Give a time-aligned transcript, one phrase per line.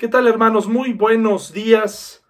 [0.00, 0.66] ¿Qué tal hermanos?
[0.66, 2.24] Muy buenos días.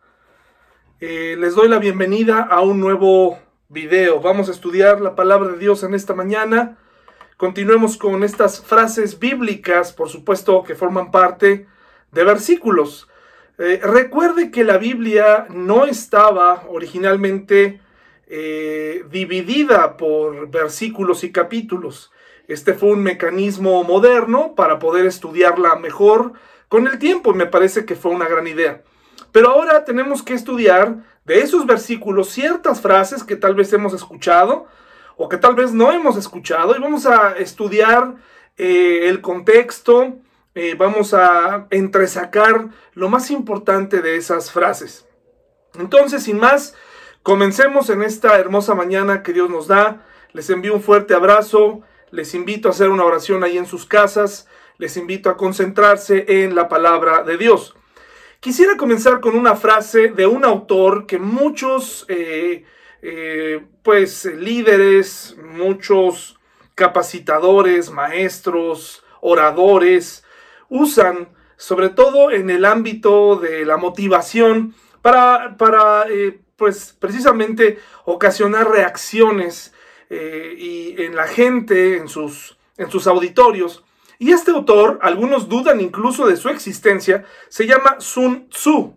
[0.99, 4.21] Eh, les doy la bienvenida a un nuevo video.
[4.21, 6.79] Vamos a estudiar la palabra de Dios en esta mañana.
[7.37, 11.69] Continuemos con estas frases bíblicas, por supuesto que forman parte
[12.11, 13.07] de versículos.
[13.57, 17.81] Eh, recuerde que la Biblia no estaba originalmente
[18.27, 22.11] eh, dividida por versículos y capítulos.
[22.49, 26.33] Este fue un mecanismo moderno para poder estudiarla mejor
[26.71, 28.83] con el tiempo me parece que fue una gran idea.
[29.33, 34.69] Pero ahora tenemos que estudiar de esos versículos ciertas frases que tal vez hemos escuchado
[35.17, 38.15] o que tal vez no hemos escuchado y vamos a estudiar
[38.57, 40.19] eh, el contexto,
[40.55, 45.09] eh, vamos a entresacar lo más importante de esas frases.
[45.75, 46.77] Entonces, sin más,
[47.25, 50.07] comencemos en esta hermosa mañana que Dios nos da.
[50.33, 51.81] Les envío un fuerte abrazo,
[52.13, 54.47] les invito a hacer una oración ahí en sus casas
[54.81, 57.75] les invito a concentrarse en la palabra de Dios.
[58.41, 62.65] Quisiera comenzar con una frase de un autor que muchos, eh,
[63.03, 66.41] eh, pues, líderes, muchos
[66.75, 70.25] capacitadores, maestros, oradores,
[70.71, 78.71] usan, sobre todo en el ámbito de la motivación, para, para eh, pues, precisamente ocasionar
[78.71, 79.75] reacciones
[80.13, 83.85] y en la gente, en sus, en sus auditorios.
[84.21, 88.95] Y este autor, algunos dudan incluso de su existencia, se llama Sun Tzu.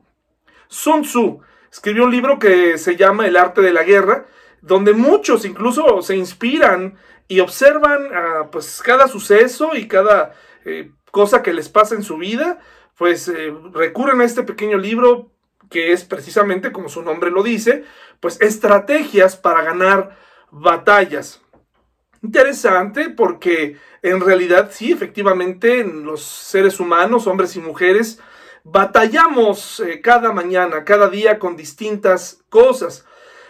[0.68, 1.40] Sun Tzu
[1.72, 4.26] escribió un libro que se llama El arte de la guerra,
[4.62, 6.98] donde muchos incluso se inspiran
[7.30, 10.34] y observan ah, pues cada suceso y cada
[10.66, 12.60] eh, cosa que les pasa en su vida,
[12.98, 15.32] pues eh, recurren a este pequeño libro
[15.70, 17.86] que es precisamente como su nombre lo dice,
[18.20, 20.18] pues estrategias para ganar
[20.52, 21.42] batallas.
[22.22, 28.20] Interesante porque en realidad sí, efectivamente, los seres humanos, hombres y mujeres,
[28.66, 33.06] batallamos eh, cada mañana, cada día con distintas cosas.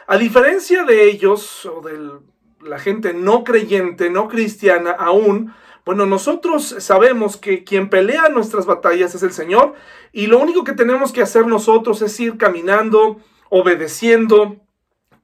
[0.05, 2.11] A diferencia de ellos, o de
[2.61, 5.53] la gente no creyente, no cristiana aún,
[5.85, 9.73] bueno, nosotros sabemos que quien pelea nuestras batallas es el Señor
[10.13, 13.19] y lo único que tenemos que hacer nosotros es ir caminando,
[13.49, 14.57] obedeciendo,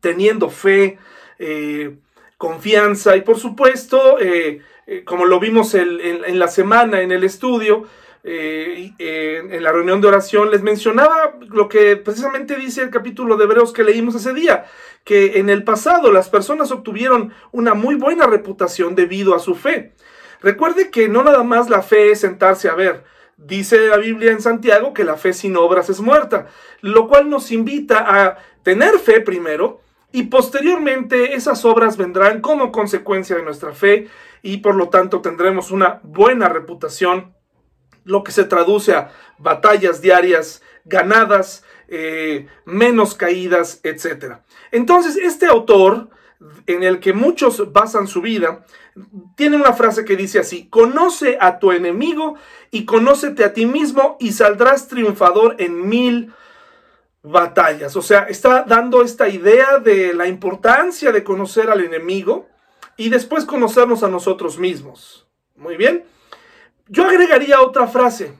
[0.01, 0.97] teniendo fe,
[1.37, 1.97] eh,
[2.37, 4.61] confianza y por supuesto, eh,
[4.91, 7.85] eh, como lo vimos en, la semana en el estudio,
[8.23, 13.43] eh, en la reunión de oración, les mencionaba lo que precisamente dice el capítulo de
[13.43, 14.65] Hebreos que leímos ese día,
[15.03, 19.93] que en el pasado las personas obtuvieron una muy buena reputación debido a su fe.
[20.41, 23.03] Recuerde que no nada más la fe es sentarse a ver,
[23.41, 26.47] Dice la Biblia en Santiago que la fe sin obras es muerta,
[26.81, 29.79] lo cual nos invita a tener fe primero,
[30.11, 34.09] y posteriormente esas obras vendrán como consecuencia de nuestra fe
[34.41, 37.35] y por lo tanto tendremos una buena reputación,
[38.03, 44.37] lo que se traduce a batallas diarias ganadas, eh, menos caídas, etc.
[44.71, 46.09] Entonces este autor,
[46.67, 48.65] en el que muchos basan su vida,
[49.35, 52.35] tiene una frase que dice así, conoce a tu enemigo
[52.71, 56.33] y conócete a ti mismo y saldrás triunfador en mil
[57.21, 57.95] batallas.
[57.95, 62.47] O sea, está dando esta idea de la importancia de conocer al enemigo
[62.99, 65.25] y después conocernos a nosotros mismos.
[65.55, 66.03] Muy bien.
[66.89, 68.33] Yo agregaría otra frase.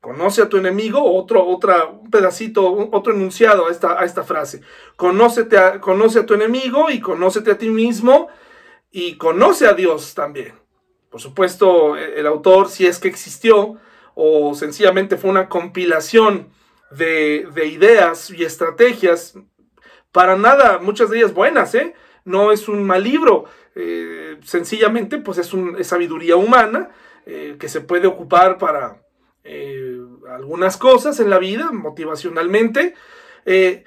[0.00, 4.62] Conoce a tu enemigo, otro, otra, un pedacito, otro enunciado a esta, a esta frase.
[4.96, 8.28] Conoce a tu enemigo y conócete a ti mismo
[8.90, 10.54] y conoce a Dios también.
[11.10, 13.76] Por supuesto, el autor, si es que existió
[14.14, 16.48] o sencillamente fue una compilación
[16.90, 19.34] de, ideas y estrategias,
[20.10, 21.94] para nada, muchas de ellas buenas, ¿eh?
[22.26, 26.90] No es un mal libro, eh, sencillamente pues es, un, sabiduría humana
[27.24, 29.02] eh, que se puede ocupar para
[30.28, 32.94] algunas cosas en la vida, motivacionalmente.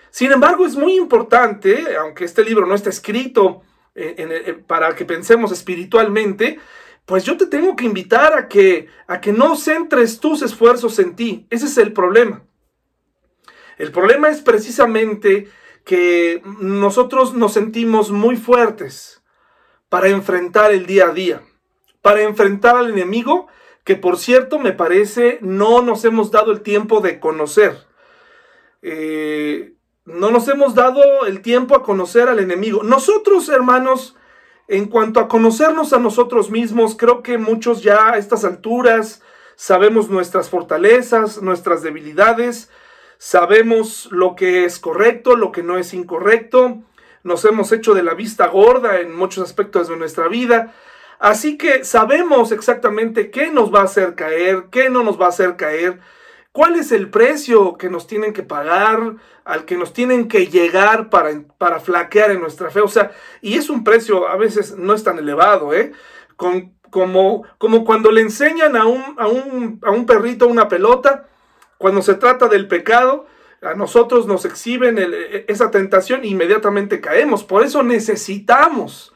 [0.10, 3.62] sin embargo, es muy importante, aunque este libro no está escrito
[4.68, 6.60] para que pensemos espiritualmente,
[7.10, 11.16] pues yo te tengo que invitar a que, a que no centres tus esfuerzos en
[11.16, 11.48] ti.
[11.50, 12.44] Ese es el problema.
[13.80, 15.48] El problema es precisamente
[15.90, 19.24] que nosotros nos sentimos muy fuertes
[19.90, 21.42] para enfrentar el día a día,
[22.04, 23.48] para enfrentar al enemigo
[23.84, 27.88] que por cierto me parece no nos hemos dado el tiempo de conocer.
[28.84, 29.74] Eh,
[30.06, 32.84] no nos hemos dado el tiempo a conocer al enemigo.
[32.84, 34.16] Nosotros, hermanos,
[34.68, 39.24] en cuanto a conocernos a nosotros mismos, creo que muchos ya a estas alturas
[39.56, 42.70] sabemos nuestras fortalezas, nuestras debilidades,
[43.20, 46.80] sabemos lo que es correcto, lo que no es incorrecto,
[47.24, 50.74] nos hemos hecho de la vista gorda en muchos aspectos de nuestra vida,
[51.20, 55.30] así que sabemos exactamente qué nos va a hacer caer, qué no nos va a
[55.30, 56.00] hacer caer,
[56.54, 61.10] cuál es el precio que nos tienen que pagar, al que nos tienen que llegar
[61.10, 62.80] para, para flaquear en nuestra fe.
[62.80, 63.12] O sea,
[63.42, 65.92] y es un precio a veces no es tan elevado, ¿eh?
[66.38, 71.28] Con, como, como cuando le enseñan a un, a, un, a un perrito una pelota,
[71.80, 73.26] cuando se trata del pecado,
[73.62, 77.44] a nosotros nos exhiben e, esa tentación e inmediatamente caemos.
[77.44, 79.14] Por eso necesitamos,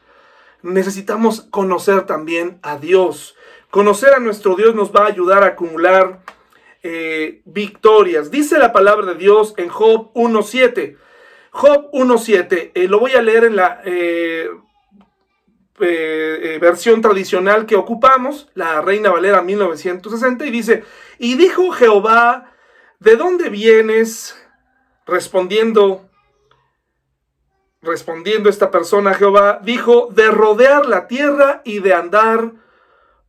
[0.61, 3.35] necesitamos conocer también a Dios.
[3.69, 6.21] Conocer a nuestro Dios nos va a ayudar a acumular
[6.83, 8.31] eh, victorias.
[8.31, 10.97] Dice la palabra de Dios en Job 1.7.
[11.51, 14.49] Job 1.7, eh, lo voy a leer en la eh,
[16.59, 20.83] versión tradicional que ocupamos, la Reina Valera 1960, y dice,
[21.19, 22.52] y dijo Jehová,
[23.03, 24.35] ¿de dónde vienes?
[25.05, 26.09] Respondiendo,
[27.81, 32.53] respondiendo esta persona, Jehová dijo, de rodear la tierra y de andar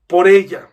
[0.07, 0.71] por ella.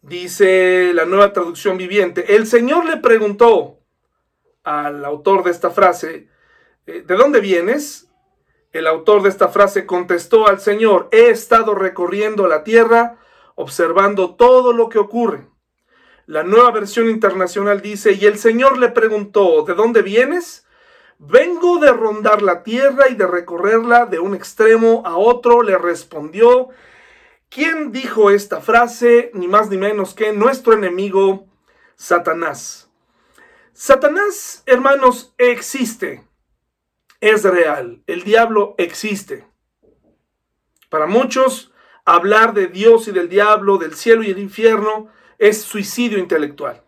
[0.00, 3.80] Dice la nueva traducción viviente, el Señor le preguntó
[4.64, 6.28] al autor de esta frase,
[6.86, 8.10] eh, ¿de dónde vienes?
[8.72, 13.18] El autor de esta frase contestó al Señor, he estado recorriendo la tierra,
[13.54, 15.46] observando todo lo que ocurre.
[16.28, 20.66] La nueva versión internacional dice, y el Señor le preguntó, ¿de dónde vienes?
[21.18, 26.68] Vengo de rondar la tierra y de recorrerla de un extremo a otro, le respondió
[27.48, 29.30] ¿Quién dijo esta frase?
[29.32, 31.46] Ni más ni menos que nuestro enemigo
[31.96, 32.90] Satanás.
[33.72, 36.28] Satanás, hermanos, existe.
[37.22, 38.02] Es real.
[38.06, 39.46] El diablo existe.
[40.90, 41.72] Para muchos,
[42.04, 46.82] hablar de Dios y del diablo, del cielo y el infierno, es suicidio intelectual.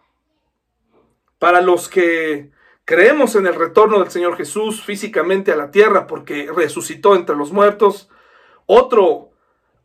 [1.38, 2.50] Para los que
[2.84, 7.52] creemos en el retorno del Señor Jesús físicamente a la tierra porque resucitó entre los
[7.52, 8.10] muertos,
[8.66, 9.30] otro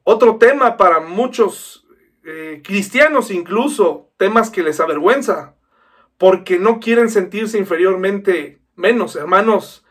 [0.07, 1.87] otro tema para muchos
[2.23, 5.55] eh, cristianos incluso, temas que les avergüenza,
[6.19, 9.83] porque no quieren sentirse inferiormente menos, hermanos.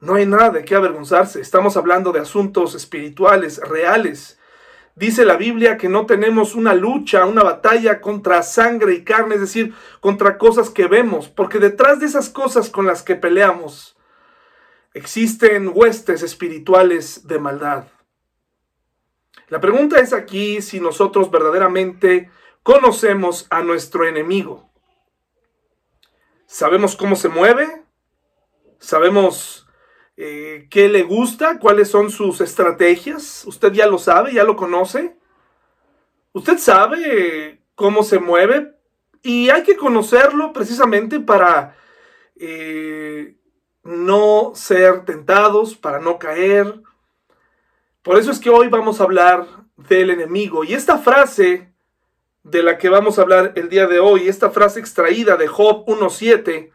[0.00, 1.40] No hay nada de qué avergonzarse.
[1.40, 4.38] Estamos hablando de asuntos espirituales, reales.
[4.96, 9.40] Dice la Biblia que no tenemos una lucha, una batalla contra sangre y carne, es
[9.40, 13.96] decir, contra cosas que vemos, porque detrás de esas cosas con las que peleamos
[14.92, 17.88] existen huestes espirituales de maldad.
[19.48, 22.30] La pregunta es aquí si nosotros verdaderamente
[22.62, 24.70] conocemos a nuestro enemigo.
[26.46, 27.82] ¿Sabemos cómo se mueve?
[28.78, 29.63] ¿Sabemos
[30.16, 31.58] eh, qué le gusta?
[31.58, 33.44] ¿Cuáles son sus estrategias?
[33.46, 34.32] ¿Usted ya lo sabe?
[34.32, 35.16] ¿Ya lo conoce?
[36.32, 38.74] ¿Usted sabe cómo se mueve?
[39.22, 41.76] Y hay que conocerlo precisamente para
[42.36, 43.36] eh,
[43.82, 46.82] no ser tentados, para no caer,
[48.04, 49.46] por eso es que hoy vamos a hablar
[49.78, 50.62] del enemigo.
[50.62, 51.72] Y esta frase
[52.42, 55.86] de la que vamos a hablar el día de hoy, esta frase extraída de Job
[55.86, 56.70] 1.7,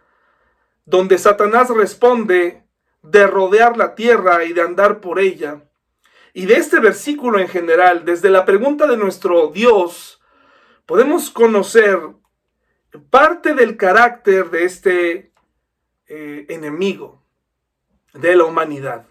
[0.85, 2.63] donde Satanás responde
[3.01, 5.63] de rodear la tierra y de andar por ella.
[6.33, 10.21] Y de este versículo en general, desde la pregunta de nuestro Dios,
[10.85, 11.99] podemos conocer
[13.09, 15.31] parte del carácter de este
[16.07, 17.23] eh, enemigo
[18.13, 19.05] de la humanidad.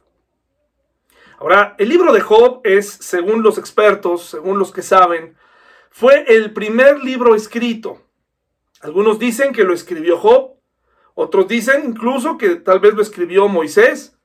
[1.38, 5.36] Ahora, el libro de Job es, según los expertos, según los que saben,
[5.90, 8.02] fue el primer libro escrito.
[8.80, 10.57] Algunos dicen que lo escribió Job,
[11.20, 14.16] otros dicen incluso que tal vez lo escribió Moisés,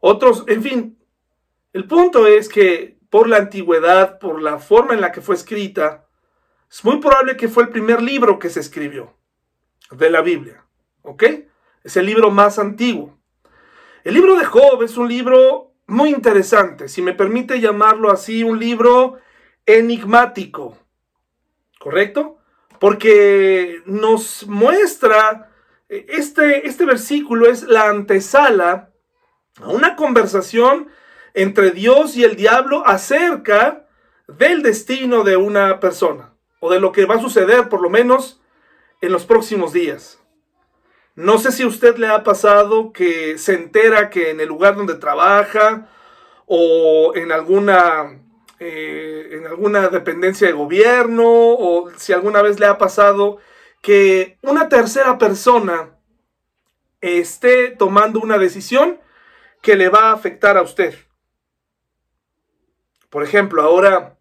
[0.00, 0.98] otros, en fin.
[1.72, 6.06] El punto es que por la antigüedad, por la forma en la que fue escrita,
[6.70, 9.14] es muy probable que fue el primer libro que se escribió
[9.90, 10.66] de la Biblia.
[11.00, 11.24] ¿Ok?
[11.82, 13.18] Es el libro más antiguo.
[14.02, 18.58] El libro de Job es un libro muy interesante, si me permite llamarlo así, un
[18.58, 19.16] libro
[19.64, 20.76] enigmático,
[21.78, 22.36] ¿correcto?
[22.78, 25.53] Porque nos muestra,
[25.88, 28.90] este, este versículo es la antesala
[29.60, 30.88] a una conversación
[31.34, 33.86] entre Dios y el diablo acerca
[34.26, 38.40] del destino de una persona, o de lo que va a suceder por lo menos
[39.00, 40.20] en los próximos días.
[41.16, 44.76] No sé si a usted le ha pasado que se entera que en el lugar
[44.76, 45.88] donde trabaja
[46.46, 48.20] o en alguna,
[48.58, 53.38] eh, en alguna dependencia de gobierno o si alguna vez le ha pasado
[53.84, 55.94] que una tercera persona
[57.02, 58.98] esté tomando una decisión
[59.60, 60.94] que le va a afectar a usted.
[63.10, 64.18] Por ejemplo, ahora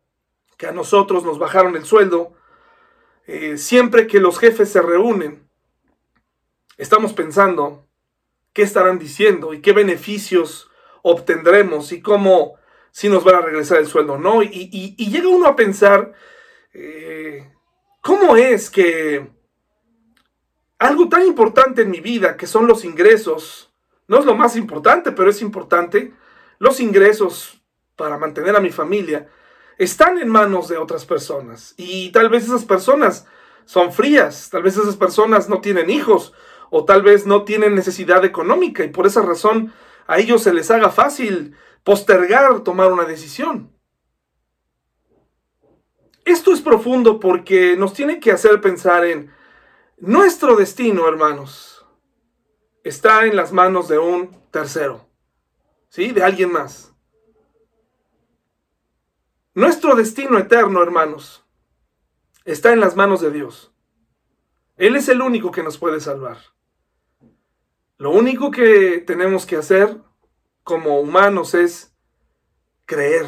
[0.58, 2.34] que a nosotros nos bajaron el sueldo,
[3.26, 5.48] eh, siempre que los jefes se reúnen,
[6.78, 7.88] estamos pensando
[8.52, 10.70] qué estarán diciendo y qué beneficios
[11.04, 12.56] obtendremos y cómo
[12.92, 14.44] si nos van a regresar el sueldo no.
[14.44, 16.12] Y, llega uno a pensar,
[16.74, 17.50] eh,
[18.02, 19.32] ¿cómo es que
[20.80, 23.72] algo tan importante en mi vida que son los ingresos,
[24.08, 26.14] no es lo más importante, pero es importante,
[26.60, 27.62] los ingresos
[27.96, 29.28] para mantener a mi familia
[29.78, 31.74] están en manos de otras personas.
[31.78, 33.26] Y tal vez esas personas
[33.66, 36.34] son frías, tal vez esas personas no tienen hijos
[36.70, 39.74] o tal vez no tienen necesidad económica y por esa razón
[40.08, 43.72] a ellos se les haga fácil postergar tomar una decisión.
[46.26, 49.32] Esto es profundo porque nos tiene que hacer pensar en
[50.04, 51.86] nuestro destino, hermanos.
[52.84, 55.08] Está en las manos de un tercero,
[55.88, 56.12] ¿sí?
[56.12, 56.94] De alguien más.
[59.54, 61.46] Nuestro destino eterno, hermanos,
[62.44, 63.74] está en las manos de Dios.
[64.76, 66.38] Él es el único que nos puede salvar.
[67.98, 70.02] Lo único que tenemos que hacer
[70.64, 71.96] como humanos es
[72.86, 73.28] creer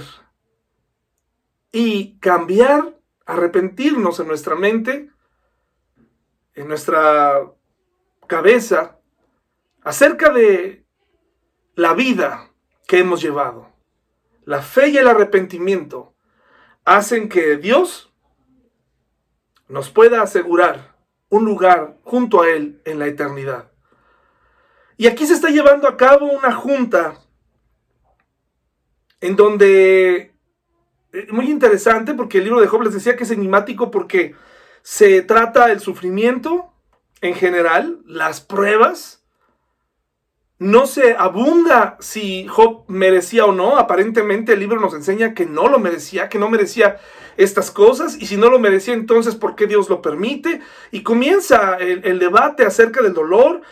[1.72, 5.15] y cambiar, arrepentirnos en nuestra mente,
[6.56, 7.52] en nuestra
[8.28, 9.00] cabeza,
[9.84, 10.86] acerca de
[11.76, 12.52] la vida
[12.88, 13.70] que hemos llevado.
[14.46, 16.16] La fe y el arrepentimiento
[16.86, 18.14] hacen que Dios
[19.68, 20.96] nos pueda asegurar
[21.30, 23.72] un lugar junto a Él en la eternidad.
[24.98, 27.20] Y aquí se está llevando a cabo una junta
[29.20, 30.36] en donde
[31.12, 34.36] eh, muy interesante porque el libro de Job les decía que es enigmático porque
[34.86, 36.72] se trata el sufrimiento
[37.22, 39.26] en general, las pruebas.
[40.60, 43.78] No se abunda si Job merecía o no.
[43.80, 47.00] Aparentemente el libro nos enseña que no lo merecía, que no merecía
[47.36, 48.16] estas cosas.
[48.20, 50.62] Y si no lo merecía, entonces ¿por qué Dios lo permite?
[50.92, 53.64] Y comienza el, el debate acerca del dolor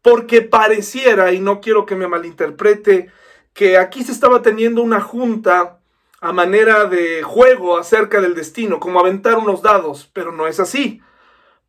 [0.00, 3.10] porque pareciera, y no quiero que me malinterprete,
[3.52, 5.81] que aquí se estaba teniendo una junta
[6.22, 11.02] a manera de juego acerca del destino, como aventar unos dados, pero no es así.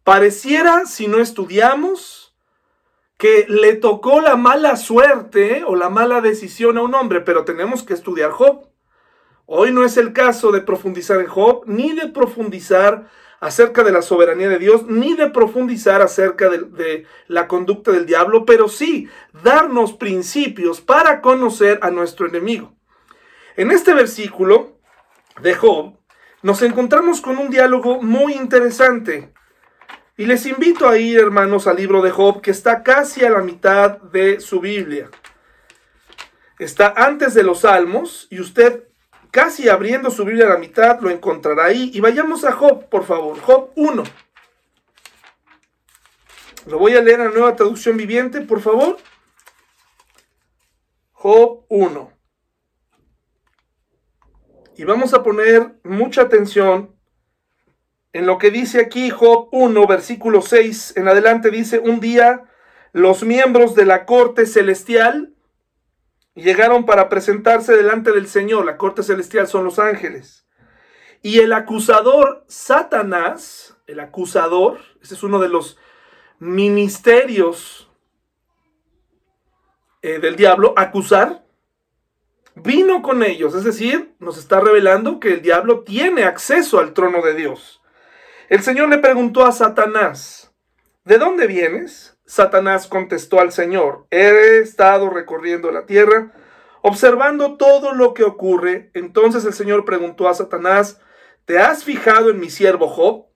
[0.03, 2.35] Pareciera, si no estudiamos,
[3.17, 7.81] que le tocó la mala suerte o la mala decisión a un hombre, pero tenemos
[7.81, 8.67] que estudiar Job.
[9.47, 14.03] Hoy no es el caso de profundizar en Job, ni de profundizar acerca de la
[14.03, 19.09] soberanía de Dios, ni de profundizar acerca de, de, la conducta del diablo, pero sí
[19.43, 22.75] darnos principios para conocer a nuestro enemigo.
[23.55, 24.79] En este versículo
[25.41, 25.97] de Job
[26.41, 29.31] nos encontramos con un diálogo muy interesante.
[30.17, 33.41] Y les invito a ir, hermanos, al libro de Job, que está casi a la
[33.41, 35.09] mitad de su Biblia.
[36.59, 38.83] Está antes de los Salmos y usted
[39.31, 41.91] casi abriendo su Biblia a la mitad lo encontrará ahí.
[41.93, 43.39] Y vayamos a Job, por favor.
[43.39, 44.03] Job 1.
[46.67, 48.97] Lo voy a leer en la nueva traducción viviente, por favor.
[51.13, 52.12] Job 1.
[54.75, 56.95] Y vamos a poner mucha atención
[58.11, 61.51] en lo que dice aquí Job 1, versículo 6 en adelante.
[61.51, 62.45] Dice, un día
[62.91, 65.33] los miembros de la corte celestial
[66.33, 68.65] llegaron para presentarse delante del Señor.
[68.65, 70.47] La corte celestial son los ángeles.
[71.21, 75.77] Y el acusador Satanás, el acusador, ese es uno de los
[76.39, 77.91] ministerios
[80.01, 81.45] eh, del diablo, acusar,
[82.55, 87.21] vino con ellos, es decir, nos está revelando que el diablo tiene acceso al trono
[87.21, 87.81] de Dios.
[88.49, 90.53] El Señor le preguntó a Satanás,
[91.05, 92.17] ¿de dónde vienes?
[92.25, 96.31] Satanás contestó al Señor, he estado recorriendo la tierra,
[96.81, 98.91] observando todo lo que ocurre.
[98.93, 100.99] Entonces el Señor preguntó a Satanás,
[101.45, 103.27] ¿te has fijado en mi siervo Job?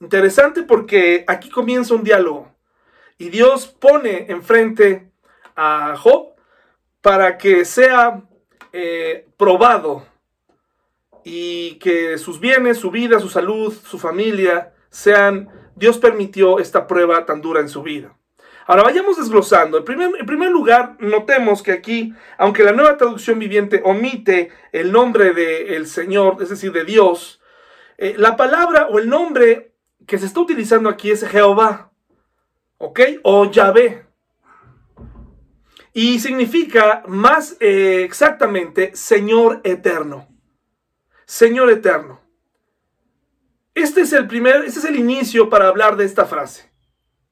[0.00, 2.54] Interesante porque aquí comienza un diálogo
[3.16, 5.10] y Dios pone enfrente
[5.56, 6.33] a Job
[7.04, 8.22] para que sea
[8.72, 10.06] eh, probado
[11.22, 17.26] y que sus bienes, su vida, su salud, su familia sean, Dios permitió esta prueba
[17.26, 18.16] tan dura en su vida.
[18.66, 19.76] Ahora vayamos desglosando.
[19.76, 25.86] En primer, lugar, notemos que aquí, aunque la nueva traducción viviente omite el nombre del
[25.86, 27.42] Señor, es decir, de Dios,
[27.98, 29.74] eh, la palabra o el nombre
[30.06, 31.92] que se está utilizando aquí es Jehová,
[32.78, 33.00] ¿ok?
[33.24, 34.06] O Yahvé
[35.96, 40.28] y significa más eh, exactamente Señor eterno.
[41.24, 42.20] Señor eterno.
[43.74, 46.70] Este es el primer, este es el inicio para hablar de esta frase,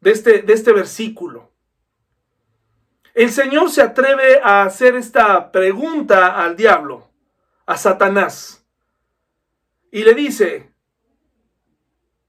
[0.01, 1.53] de este, de este versículo.
[3.15, 7.11] El Señor se atreve a hacer esta pregunta al diablo,
[7.67, 8.65] a Satanás,
[9.91, 10.73] y le dice,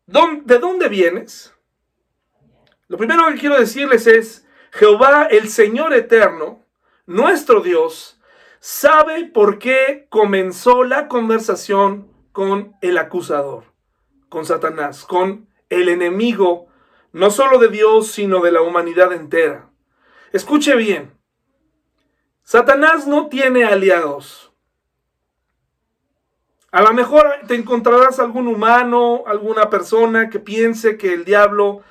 [0.07, 1.53] ¿de dónde vienes?
[2.87, 4.42] Lo primero que quiero decirles es,
[4.73, 6.65] Jehová, el Señor eterno,
[7.05, 8.19] nuestro Dios,
[8.59, 13.65] sabe por qué comenzó la conversación con el acusador,
[14.29, 16.69] con Satanás, con el enemigo
[17.11, 19.69] no solo de Dios, sino de la humanidad entera.
[20.31, 21.15] Escuche bien,
[22.41, 24.51] Satanás no tiene aliados.
[26.71, 31.83] A lo mejor te encontrarás algún humano, alguna persona que piense que el diablo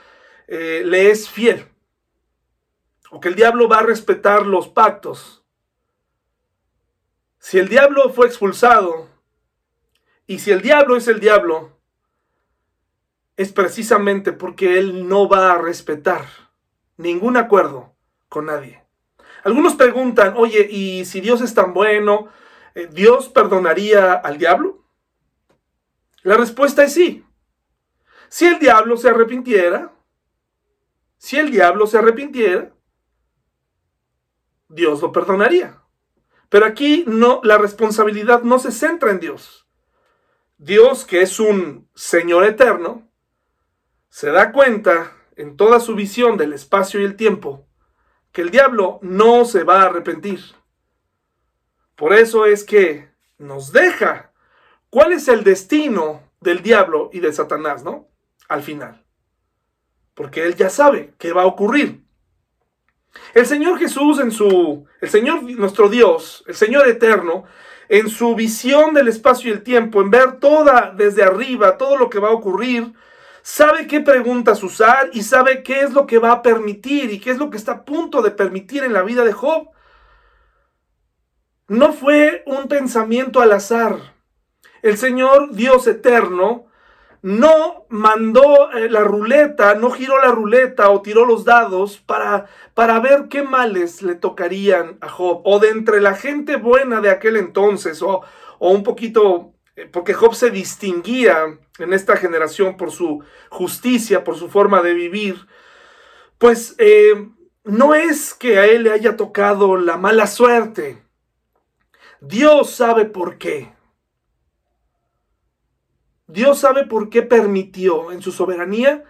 [0.49, 1.72] eh, le es fiel
[3.15, 5.45] o que el diablo va a respetar los pactos.
[7.39, 9.07] Si el diablo fue expulsado
[10.27, 11.79] y si el diablo es el diablo,
[13.37, 16.25] es precisamente porque él no va a respetar
[16.97, 17.95] ningún acuerdo
[18.31, 18.83] con nadie.
[19.45, 22.29] Algunos preguntan, oye, ¿y si Dios es tan bueno,
[22.75, 24.87] eh, Dios perdonaría al diablo?
[26.23, 27.27] La respuesta es sí.
[28.31, 29.93] Si el diablo se arrepintiera,
[31.19, 32.73] si el diablo se arrepintiera,
[34.73, 35.83] Dios lo perdonaría.
[36.49, 39.67] Pero aquí no, la responsabilidad no se centra en Dios.
[40.59, 43.09] Dios, que es un Señor eterno,
[44.09, 47.67] se da cuenta en toda su visión del espacio y el tiempo
[48.33, 50.41] que el diablo no se va a arrepentir.
[51.95, 54.33] Por eso es que nos deja
[54.89, 58.09] cuál es el destino del diablo y de Satanás, ¿no?
[58.49, 59.05] Al final.
[60.15, 62.02] Porque él ya sabe qué va a ocurrir.
[63.35, 67.45] El Señor Jesús en su, el Señor nuestro Dios, el Señor eterno,
[67.89, 72.09] en su visión del espacio y el tiempo, en ver toda desde arriba, todo lo
[72.09, 72.93] que va a ocurrir,
[73.43, 77.31] sabe qué preguntas usar y sabe qué es lo que va a permitir y qué
[77.31, 79.69] es lo que está a punto de permitir en la vida de Job.
[81.69, 84.15] No fue un pensamiento al azar.
[84.83, 86.72] El Señor Dios eterno
[87.23, 92.99] no mandó eh, la ruleta, no giró la ruleta o tiró los dados para, para
[92.99, 95.41] ver qué males le tocarían a Job.
[95.45, 98.23] O de entre la gente buena de aquel entonces, o,
[98.59, 104.37] o un poquito, eh, porque Job se distinguía en esta generación por su justicia, por
[104.37, 105.47] su forma de vivir.
[106.39, 107.29] Pues eh,
[107.63, 111.05] no es que a él le haya tocado la mala suerte.
[112.21, 113.73] Dios sabe por qué.
[116.33, 119.05] Dios sabe por qué permitió en su soberanía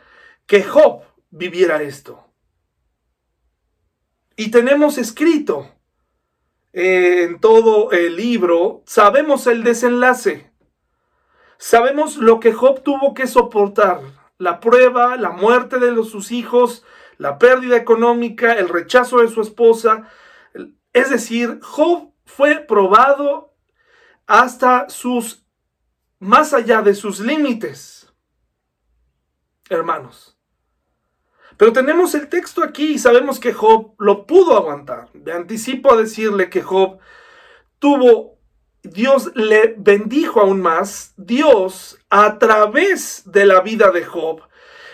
[0.45, 2.27] que Job viviera esto.
[4.37, 5.69] Y tenemos escrito
[6.73, 10.51] eh, en todo el libro, sabemos el desenlace.
[11.59, 14.01] Sabemos lo que Job tuvo que soportar.
[14.39, 16.85] La prueba, la muerte de sus hijos,
[17.19, 20.09] la pérdida económica, el rechazo de su esposa.
[20.93, 23.55] Es decir, Job fue probado
[24.27, 25.42] hasta sus
[26.23, 28.09] más allá de sus límites,
[29.69, 30.39] hermanos.
[31.57, 35.11] Pero tenemos el texto aquí y sabemos que Job lo pudo aguantar.
[35.15, 37.01] De anticipo a decirle que Job
[37.81, 38.39] tuvo,
[38.85, 41.13] Dios le bendijo aún más.
[41.17, 44.43] Dios, a través de la vida de Job,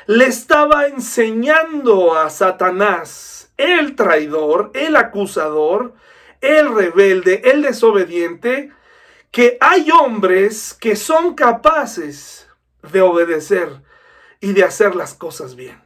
[0.06, 5.92] le estaba enseñando a Satanás, el traidor, el acusador,
[6.40, 8.72] el rebelde, el desobediente,
[9.30, 12.48] que hay hombres que son capaces
[12.92, 13.82] de obedecer
[14.40, 15.82] y de hacer las cosas bien.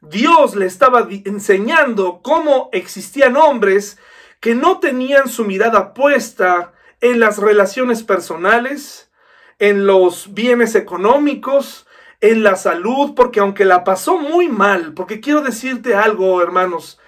[0.00, 3.98] Dios le estaba enseñando cómo existían hombres
[4.40, 9.10] que no tenían su mirada puesta en las relaciones personales,
[9.58, 11.86] en los bienes económicos,
[12.20, 16.98] en la salud, porque aunque la pasó muy mal, porque quiero decirte algo, hermanos,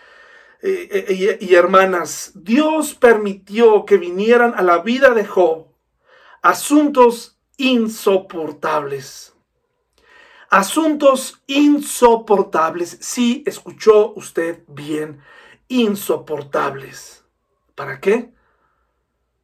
[0.63, 5.67] y, hermanas, Dios permitió que vinieran a la vida de Job
[6.43, 9.35] asuntos insoportables.
[10.49, 12.99] Asuntos insoportables.
[13.01, 15.21] Sí, escuchó usted bien.
[15.69, 17.25] Insoportables.
[17.75, 18.33] ¿Para qué?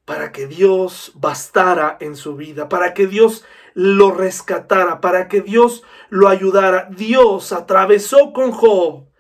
[0.05, 3.45] Para que Dios bastara en su vida, para que Dios
[3.75, 6.89] lo rescatara, para que Dios lo ayudara.
[6.91, 9.12] Dios atravesó con Job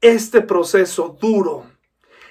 [0.00, 1.66] este proceso duro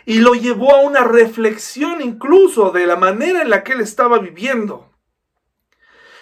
[0.06, 4.20] y lo llevó a una reflexión incluso de la manera en la que él estaba
[4.20, 4.92] viviendo.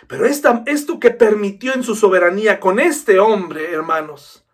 [0.08, 4.46] Pero esta, esto que permitió en su soberanía con este hombre, hermanos,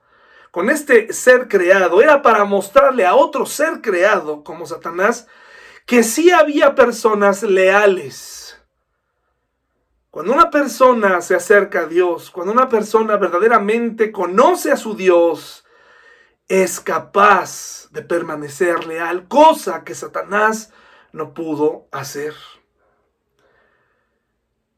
[0.51, 5.27] con este ser creado, era para mostrarle a otro ser creado como Satanás
[5.85, 8.57] que sí había personas leales.
[10.11, 15.65] Cuando una persona se acerca a Dios, cuando una persona verdaderamente conoce a su Dios,
[16.49, 20.73] es capaz de permanecer leal, cosa que Satanás
[21.13, 22.33] no pudo hacer.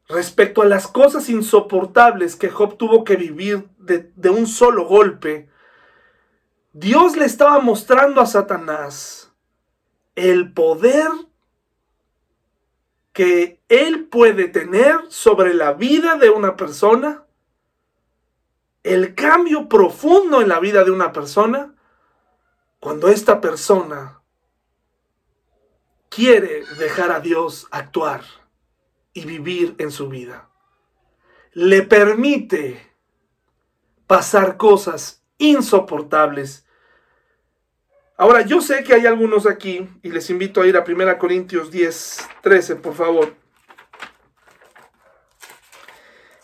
[0.06, 5.48] Respecto a las cosas insoportables que Job tuvo que vivir de, de un solo golpe,
[6.74, 9.32] Dios le estaba mostrando a Satanás
[10.14, 11.08] el poder
[13.14, 17.24] que él puede tener sobre la vida de una persona
[18.82, 21.74] el cambio profundo en la vida de una persona
[22.80, 24.22] cuando esta persona
[26.08, 28.22] quiere dejar a Dios actuar
[29.12, 30.48] y vivir en su vida.
[31.52, 32.92] Le permite
[34.06, 36.66] pasar cosas insoportables.
[38.16, 41.70] Ahora, yo sé que hay algunos aquí, y les invito a ir a 1 Corintios
[41.70, 43.34] 10, 13, por favor,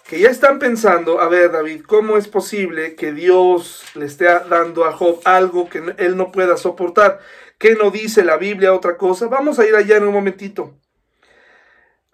[0.09, 4.87] que ya están pensando, a ver David, ¿cómo es posible que Dios le esté dando
[4.87, 7.21] a Job algo que él no pueda soportar?
[7.59, 9.27] ¿Qué no dice la Biblia otra cosa?
[9.27, 10.75] Vamos a ir allá en un momentito.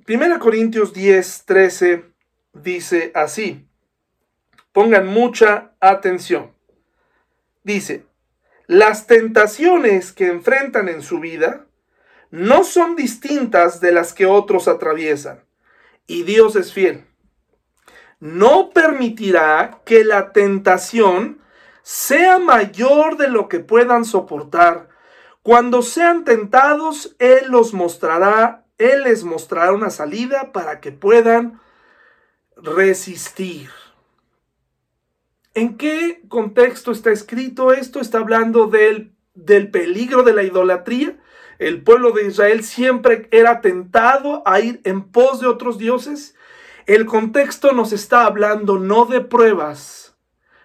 [0.09, 2.05] 1 Corintios 10, 13
[2.53, 3.69] dice así.
[4.73, 6.53] Pongan mucha atención.
[7.63, 8.07] Dice,
[8.67, 11.69] las tentaciones que enfrentan en su vida
[12.33, 15.45] no son distintas de las que otros atraviesan.
[16.09, 17.05] Y Dios es fiel.
[18.21, 21.41] No permitirá que la tentación
[21.83, 24.89] sea mayor de lo que puedan soportar.
[25.43, 31.61] Cuando sean tentados, Él los mostrará, Él les mostrará una salida para que puedan
[32.57, 33.71] resistir.
[35.53, 38.01] ¿En qué contexto está escrito esto?
[38.01, 41.19] Está hablando del, del peligro de la idolatría.
[41.59, 46.35] El pueblo de Israel siempre era tentado a ir en pos de otros dioses.
[46.87, 50.17] El contexto nos está hablando no de pruebas,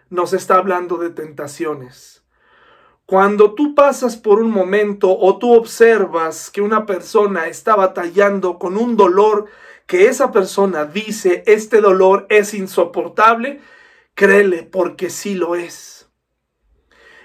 [0.09, 2.23] nos está hablando de tentaciones.
[3.05, 8.77] Cuando tú pasas por un momento o tú observas que una persona está batallando con
[8.77, 9.45] un dolor
[9.87, 13.61] que esa persona dice, este dolor es insoportable,
[14.19, 16.09] Créele porque sí lo es.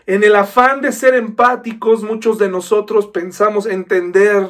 [0.07, 4.49] En el afán de ser empáticos, muchos de nosotros pensamos entender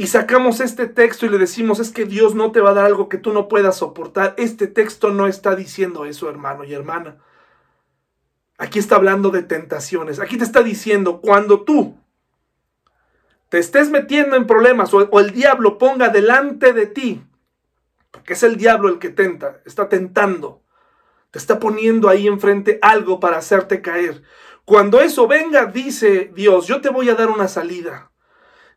[0.00, 2.86] y sacamos este texto y le decimos, es que Dios no te va a dar
[2.86, 4.32] algo que tú no puedas soportar.
[4.38, 7.18] Este texto no está diciendo eso, hermano y hermana.
[8.56, 10.18] Aquí está hablando de tentaciones.
[10.18, 11.98] Aquí te está diciendo, cuando tú
[13.50, 17.22] te estés metiendo en problemas o, el diablo ponga delante de ti,
[18.10, 20.62] porque es el diablo el que tenta, está tentando
[21.30, 24.22] te está poniendo ahí enfrente algo para hacerte caer.
[24.64, 28.09] Cuando eso venga, dice Dios, yo te voy a dar una salida.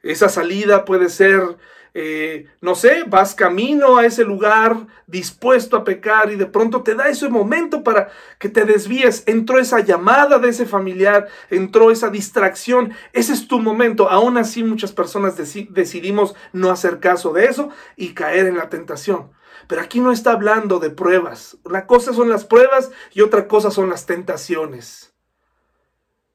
[0.03, 1.57] Esa salida puede ser,
[1.93, 6.93] eh, no sé, vas camino a ese lugar dispuesto a pecar y de pronto te
[6.93, 9.23] da ese momento para que te desvíes.
[9.27, 12.93] Entró esa llamada de ese familiar, entró esa distracción.
[13.13, 14.09] Ese es tu momento.
[14.09, 19.31] Aún así muchas personas decidimos no hacer caso de eso y caer en la tentación.
[19.69, 21.57] Pero aquí no está hablando de pruebas.
[21.63, 25.12] Una cosa son las pruebas y otra cosa son las tentaciones.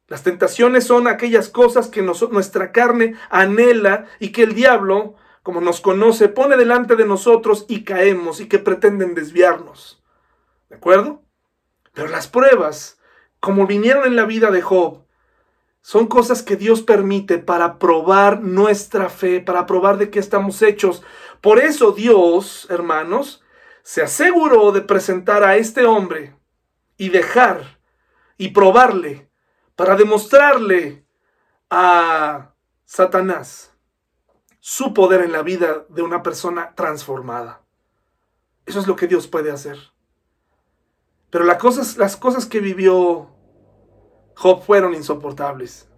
[0.09, 5.83] Las tentaciones son aquellas cosas que nuestra carne anhela y que el diablo, como nos
[5.83, 10.03] conoce, pone delante de nosotros y caemos y que pretenden desviarnos.
[10.71, 11.23] ¿De acuerdo?
[11.93, 12.99] Pero las pruebas,
[13.39, 15.05] como vinieron en la vida de Job,
[15.83, 21.03] son cosas que Dios permite para probar nuestra fe, para probar de qué estamos hechos.
[21.43, 23.43] Por eso Dios, hermanos,
[23.83, 26.35] se aseguró de presentar a este hombre
[26.97, 27.79] y dejar
[28.39, 29.28] y probarle
[29.79, 31.07] para demostrarle
[31.71, 32.53] a
[32.85, 33.73] Satanás
[34.59, 37.63] su poder en la vida de una persona transformada.
[38.67, 39.79] Eso es lo que Dios puede hacer.
[41.31, 43.31] Pero las cosas, las cosas que vivió
[44.35, 45.89] Job fueron insoportables.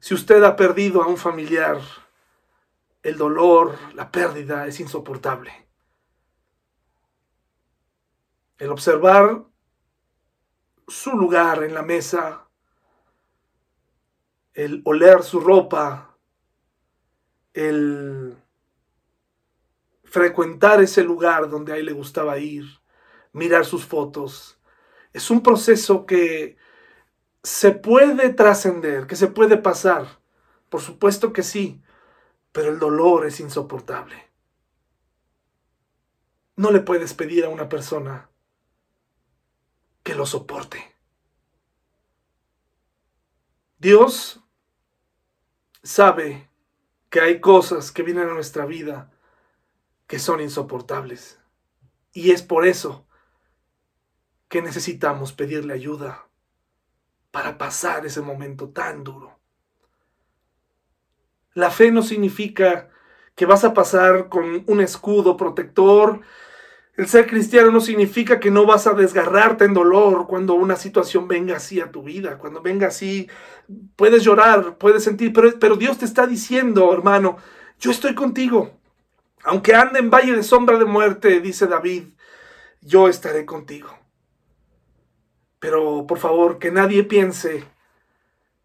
[0.00, 1.82] Si usted ha perdido a un familiar,
[3.02, 5.52] el dolor, la pérdida es insoportable.
[8.56, 9.44] El observar
[10.88, 12.48] su lugar en la mesa,
[14.54, 16.16] el oler su ropa,
[17.54, 18.36] el
[20.04, 22.64] frecuentar ese lugar donde a él le gustaba ir,
[23.32, 24.58] mirar sus fotos,
[25.12, 26.56] es un proceso que
[27.42, 30.20] se puede trascender, que se puede pasar.
[30.68, 31.82] Por supuesto que sí,
[32.52, 34.30] pero el dolor es insoportable.
[36.56, 38.30] No le puedes pedir a una persona
[40.02, 40.94] que lo soporte.
[43.78, 44.41] Dios
[45.82, 46.48] sabe
[47.10, 49.10] que hay cosas que vienen a nuestra vida
[50.06, 51.40] que son insoportables.
[52.12, 53.06] Y es por eso
[54.48, 56.26] que necesitamos pedirle ayuda
[57.30, 59.38] para pasar ese momento tan duro.
[61.54, 62.90] La fe no significa
[63.34, 66.20] que vas a pasar con un escudo protector.
[66.94, 71.26] El ser cristiano no significa que no vas a desgarrarte en dolor cuando una situación
[71.26, 73.30] venga así a tu vida, cuando venga así,
[73.96, 77.38] puedes llorar, puedes sentir, pero, pero Dios te está diciendo, hermano,
[77.80, 78.72] yo estoy contigo.
[79.44, 82.04] Aunque ande en valle de sombra de muerte, dice David,
[82.82, 83.98] yo estaré contigo.
[85.58, 87.64] Pero por favor, que nadie piense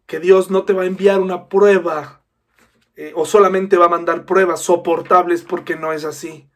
[0.06, 2.22] que Dios no te va a enviar una prueba
[2.96, 6.47] eh, o solamente va a mandar pruebas soportables porque no es así.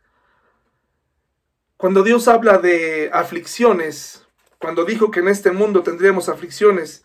[1.83, 4.25] Cuando Dios habla de aflicciones,
[4.61, 7.05] cuando dijo que en este mundo tendríamos aflicciones,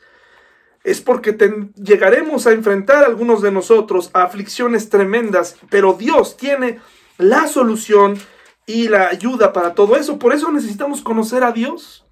[0.84, 1.36] es porque
[1.78, 6.80] llegaremos a enfrentar algunos de nosotros a aflicciones tremendas, pero Dios tiene
[7.18, 8.20] la solución
[8.68, 10.20] y la ayuda para todo eso.
[10.20, 12.06] Por eso necesitamos conocer a Dios.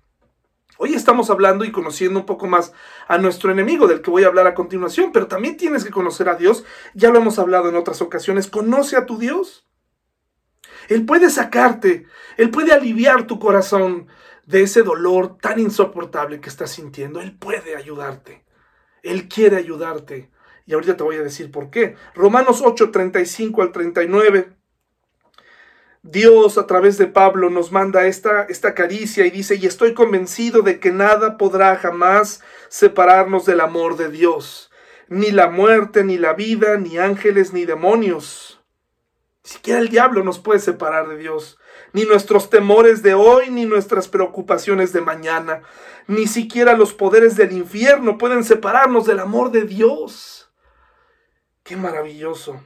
[0.79, 2.73] Hoy estamos hablando y conociendo un poco más
[3.07, 6.29] a nuestro enemigo, del que voy a hablar a continuación, pero también tienes que conocer
[6.29, 6.63] a Dios.
[6.95, 8.47] Ya lo hemos hablado en otras ocasiones.
[8.47, 9.67] Conoce a tu Dios.
[10.89, 12.05] Él puede sacarte,
[12.37, 14.07] Él puede aliviar tu corazón
[14.45, 17.21] de ese dolor tan insoportable que estás sintiendo.
[17.21, 18.45] Él puede ayudarte.
[19.03, 20.29] Él quiere ayudarte.
[20.65, 21.95] Y ahorita te voy a decir por qué.
[22.15, 24.55] Romanos 8, 35 al 39.
[26.07, 30.61] Dios a través de Pablo nos manda esta, esta caricia y dice, y estoy convencido
[30.61, 34.69] de que nada podrá jamás separarnos del amor de Dios,
[35.07, 38.54] ni la muerte, ni la vida, ni ángeles, ni demonios.
[39.45, 41.59] Ni siquiera el diablo nos puede separar de Dios,
[41.93, 45.61] ni nuestros temores de hoy, ni nuestras preocupaciones de mañana.
[46.07, 50.51] Ni siquiera los poderes del infierno pueden separarnos del amor de Dios.
[51.61, 52.59] Qué maravilloso.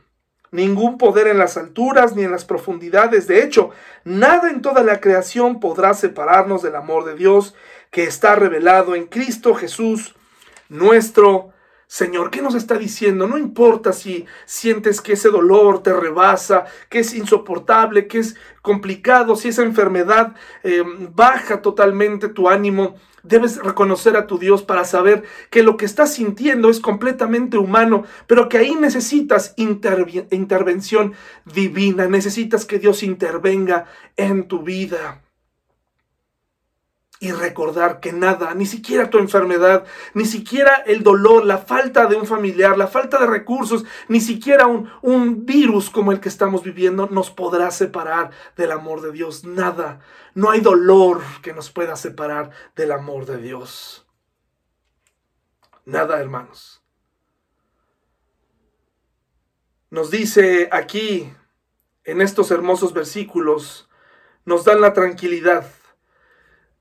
[0.51, 3.27] Ningún poder en las alturas ni en las profundidades.
[3.27, 3.71] De hecho,
[4.05, 7.55] nada en toda la creación podrá separarnos del amor de Dios
[7.91, 10.15] que está revelado en Cristo Jesús,
[10.69, 11.51] nuestro
[11.91, 13.27] Señor, ¿qué nos está diciendo?
[13.27, 19.35] No importa si sientes que ese dolor te rebasa, que es insoportable, que es complicado,
[19.35, 20.83] si esa enfermedad eh,
[21.15, 22.93] baja totalmente tu ánimo.
[23.23, 28.03] Debes reconocer a tu Dios para saber que lo que estás sintiendo es completamente humano,
[28.27, 35.23] pero que ahí necesitas intervención divina, necesitas que Dios intervenga en tu vida
[37.21, 42.15] y recordar que nada, ni siquiera tu enfermedad, ni siquiera el dolor, la falta de
[42.15, 46.63] un familiar, la falta de recursos, ni siquiera un, un, virus como el que estamos
[46.63, 49.43] viviendo nos podrá separar del amor de Dios.
[49.43, 49.99] Nada,
[50.33, 54.07] no hay dolor que nos pueda separar del amor de Dios.
[55.83, 56.81] Nada, hermanos.
[59.89, 61.33] Nos dice aquí,
[62.05, 63.89] en estos hermosos versículos,
[64.45, 65.65] nos dan la tranquilidad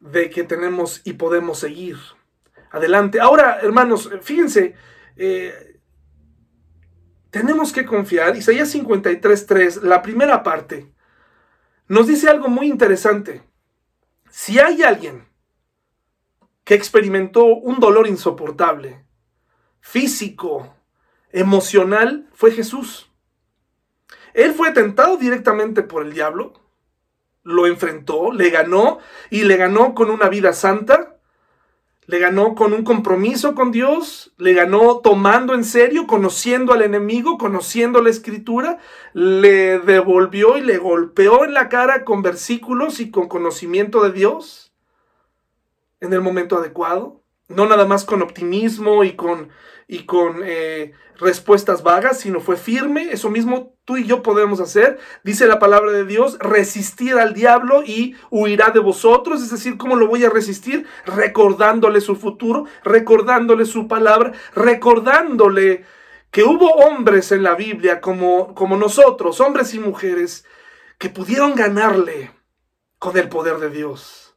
[0.01, 1.97] de que tenemos y podemos seguir
[2.71, 3.21] adelante.
[3.21, 4.75] Ahora, hermanos, fíjense,
[5.17, 5.81] eh,
[7.31, 8.37] tenemos que confiar.
[8.37, 10.93] Isaías 53.3, la primera parte,
[11.87, 13.43] nos dice algo muy interesante.
[14.31, 15.27] Si hay alguien
[16.65, 19.05] que experimentó un dolor insoportable,
[19.81, 20.75] físico,
[21.33, 23.11] emocional, fue Jesús.
[24.35, 26.53] Él fue tentado directamente por el diablo,
[27.49, 28.99] lo enfrentó, le ganó
[29.31, 31.17] y le ganó con una vida santa,
[32.07, 37.39] le ganó con un compromiso con Dios, le ganó tomando en serio, conociendo al enemigo,
[37.39, 38.79] conociendo la escritura,
[39.15, 44.73] le devolvió y le golpeó en la cara con versículos y con conocimiento de Dios
[46.01, 49.49] en el momento adecuado, no nada más con optimismo y con,
[49.91, 53.11] y con eh, respuestas vagas, sino fue firme.
[53.11, 54.99] Eso mismo tú y yo podemos hacer.
[55.25, 59.43] Dice la palabra de Dios, resistir al diablo y huirá de vosotros.
[59.43, 60.87] Es decir, ¿cómo lo voy a resistir?
[61.07, 65.87] Recordándole su futuro, recordándole su palabra, recordándole
[66.31, 70.45] que hubo hombres en la Biblia como, como nosotros, hombres y mujeres,
[70.99, 72.31] que pudieron ganarle
[72.99, 74.37] con el poder de Dios.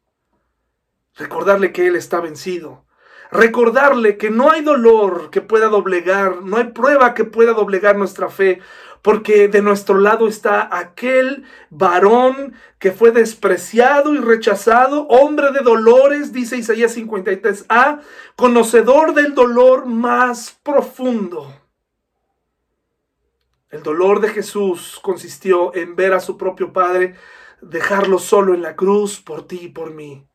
[1.17, 2.85] Recordarle que Él está vencido
[3.31, 8.29] recordarle que no hay dolor que pueda doblegar, no hay prueba que pueda doblegar nuestra
[8.29, 8.59] fe,
[9.01, 16.33] porque de nuestro lado está aquel varón que fue despreciado y rechazado, hombre de dolores,
[16.33, 18.01] dice Isaías 53a,
[18.35, 21.55] conocedor del dolor más profundo.
[23.69, 27.15] El dolor de Jesús consistió en ver a su propio Padre
[27.61, 30.27] dejarlo solo en la cruz por ti y por mí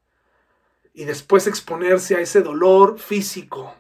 [0.97, 3.75] y después exponerse a ese dolor físico.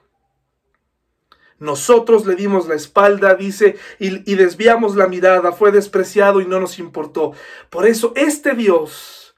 [1.58, 6.78] Nosotros le dimos la espalda, dice, y, desviamos la mirada, fue despreciado y no nos
[6.78, 7.32] importó.
[7.70, 9.34] Por eso este Dios,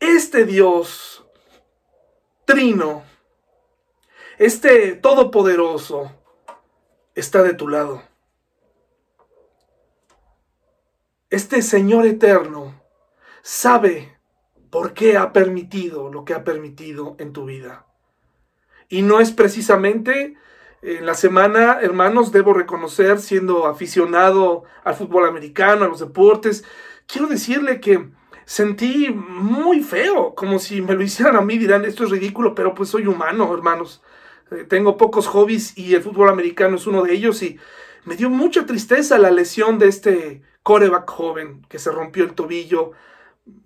[0.00, 1.26] este Dios
[2.46, 3.04] trino,
[4.38, 6.10] este todopoderoso,
[7.14, 8.02] está de tu lado.
[11.28, 12.82] Este Señor eterno
[13.42, 14.19] sabe
[14.70, 17.86] por qué ha permitido lo que ha permitido en tu vida.
[18.88, 20.36] Y no es precisamente
[20.82, 26.64] en la semana, hermanos, debo reconocer, siendo aficionado al fútbol americano, a los deportes,
[27.06, 28.08] quiero decirle que
[28.46, 32.74] sentí muy feo, como si me lo hicieran a mí, dirán, esto es ridículo, pero
[32.74, 34.02] pues soy humano, hermanos.
[34.50, 37.58] Eh, tengo pocos hobbies y el fútbol americano es uno de ellos y
[38.04, 42.92] me dio mucha tristeza la lesión de este coreback joven que se rompió el tobillo,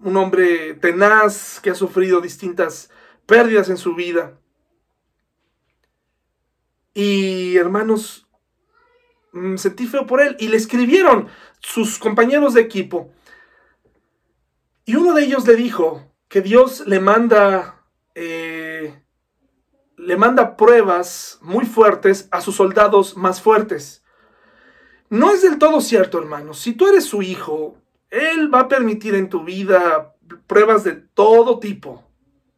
[0.00, 2.90] un hombre tenaz que ha sufrido distintas
[3.26, 4.38] pérdidas en su vida.
[6.92, 8.28] Y hermanos,
[9.32, 11.28] mm, sentí feo por él y le escribieron
[11.60, 13.12] sus compañeros de equipo.
[14.84, 19.02] Y uno de ellos le dijo que Dios le manda, eh,
[19.96, 24.04] le manda pruebas muy fuertes a sus soldados más fuertes.
[25.08, 26.58] No es del todo cierto, hermanos.
[26.58, 27.78] Si tú eres su hijo,
[28.10, 30.14] Él va a permitir en tu vida
[30.46, 32.04] pruebas de todo tipo.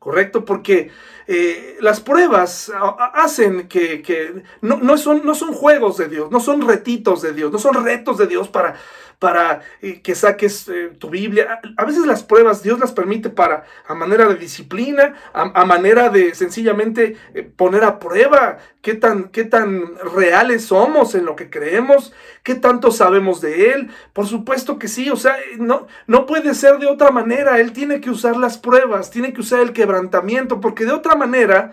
[0.06, 0.44] ¿correcto?
[0.44, 0.92] Porque
[1.26, 2.70] eh, las pruebas
[3.12, 7.50] hacen que, no, no, son, no son juegos de Dios, no son retitos de Dios,
[7.50, 8.76] no son retos de Dios para
[9.18, 11.60] para eh, que saques eh, tu Biblia.
[11.76, 16.34] A veces las pruebas Dios las permite para, a manera de disciplina, a, manera de
[16.34, 22.12] sencillamente eh, poner a prueba qué tan, qué tan reales somos en lo que creemos,
[22.42, 23.90] qué tanto sabemos de Él.
[24.12, 27.58] Por supuesto que sí, o sea, no, no puede ser de otra manera.
[27.58, 31.72] Él tiene que usar las pruebas, tiene que usar el quebrantamiento, porque de otra manera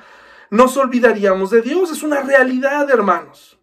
[0.49, 1.91] nos olvidaríamos de Dios.
[1.91, 3.59] Es una realidad, hermanos.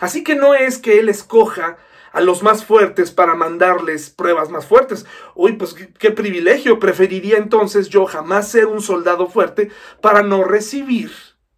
[0.00, 1.76] Así que no es que Él escoja
[2.14, 5.04] a los más fuertes para mandarles pruebas más fuertes.
[5.34, 6.78] Uy, pues qué, privilegio.
[6.78, 11.10] Preferiría entonces yo jamás ser un soldado fuerte para no recibir,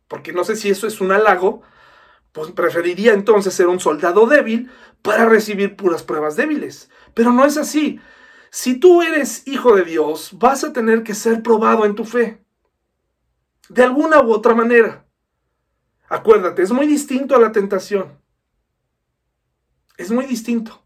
[0.09, 1.61] porque no sé si eso es un halago,
[2.33, 4.71] pues preferiría entonces ser un soldado débil
[5.03, 6.91] para recibir puras pruebas débiles.
[7.13, 8.01] Pero no es así.
[8.51, 12.43] Si tú eres hijo de Dios, vas a tener que ser probado en tu fe.
[13.69, 15.05] De alguna u otra manera.
[16.09, 18.26] Acuérdate, es muy distinto a la tentación.
[19.97, 20.83] Es muy distinto.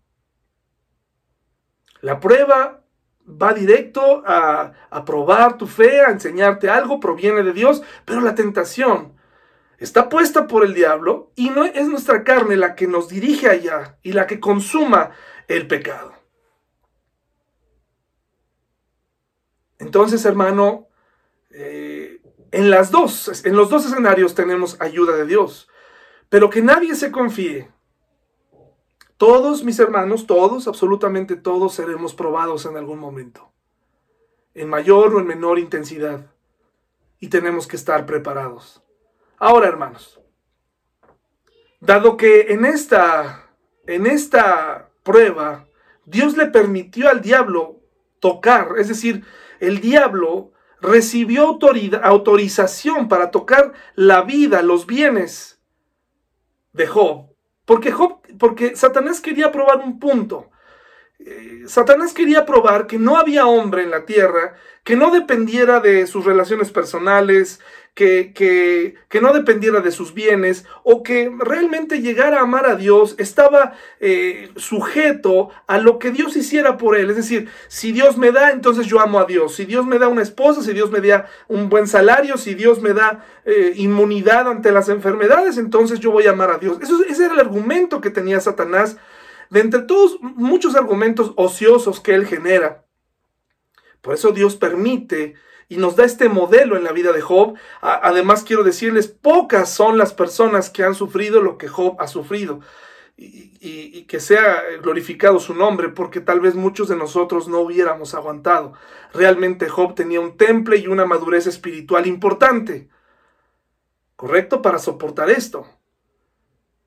[2.00, 2.82] La prueba
[3.26, 4.72] va directo a,
[5.04, 9.14] probar tu fe, a enseñarte algo, proviene de Dios, pero la tentación
[9.78, 13.98] está puesta por el diablo y no es nuestra carne la que nos dirige allá
[14.02, 15.10] y la que consuma
[15.48, 16.12] el pecado.
[19.78, 20.88] Entonces, hermano,
[21.50, 22.20] eh,
[22.52, 25.68] en las dos, en los dos escenarios tenemos ayuda de Dios,
[26.28, 27.70] pero que nadie se confíe
[29.20, 33.52] todos mis hermanos, todos, absolutamente todos seremos probados en algún momento,
[34.54, 36.32] en mayor o en menor intensidad,
[37.18, 38.82] y tenemos que estar preparados.
[39.36, 40.18] Ahora, hermanos,
[41.80, 43.50] dado que en esta,
[43.86, 45.68] en esta prueba
[46.06, 47.78] Dios le permitió al diablo
[48.20, 49.26] tocar, es decir,
[49.58, 51.58] el diablo recibió
[52.02, 55.60] autorización para tocar la vida, los bienes
[56.72, 57.29] de Job,
[57.70, 57.94] porque,
[58.36, 60.50] porque Satanás quería probar un punto.
[61.20, 66.08] Eh, Satanás quería probar que no había hombre en la tierra que no dependiera de
[66.08, 67.60] sus relaciones personales,
[67.94, 68.32] que,
[69.08, 73.74] que, no dependiera de sus bienes o que realmente llegara a amar a Dios, estaba
[73.98, 77.10] eh, sujeto a lo que Dios hiciera por él.
[77.10, 79.54] Es decir, si Dios me da, entonces yo amo a Dios.
[79.54, 82.80] Si Dios me da una esposa, si Dios me da un buen salario, si Dios
[82.80, 86.78] me da eh, inmunidad ante las enfermedades, entonces yo voy a amar a Dios.
[86.80, 88.96] Eso, ese era el argumento que tenía Satanás.
[89.50, 92.84] De entre todos muchos argumentos ociosos que él genera.
[94.00, 95.34] Por eso Dios permite
[95.70, 97.54] y nos da este modelo en la vida de Job.
[97.80, 102.60] además, quiero decirles, pocas son las personas que han sufrido lo que Job ha sufrido.
[103.16, 108.72] Y, que sea glorificado su nombre, porque tal vez muchos de nosotros no hubiéramos aguantado.
[109.14, 112.88] Realmente Job tenía un temple y una madurez espiritual importante,
[114.16, 114.62] ¿correcto?
[114.62, 115.68] Para soportar esto.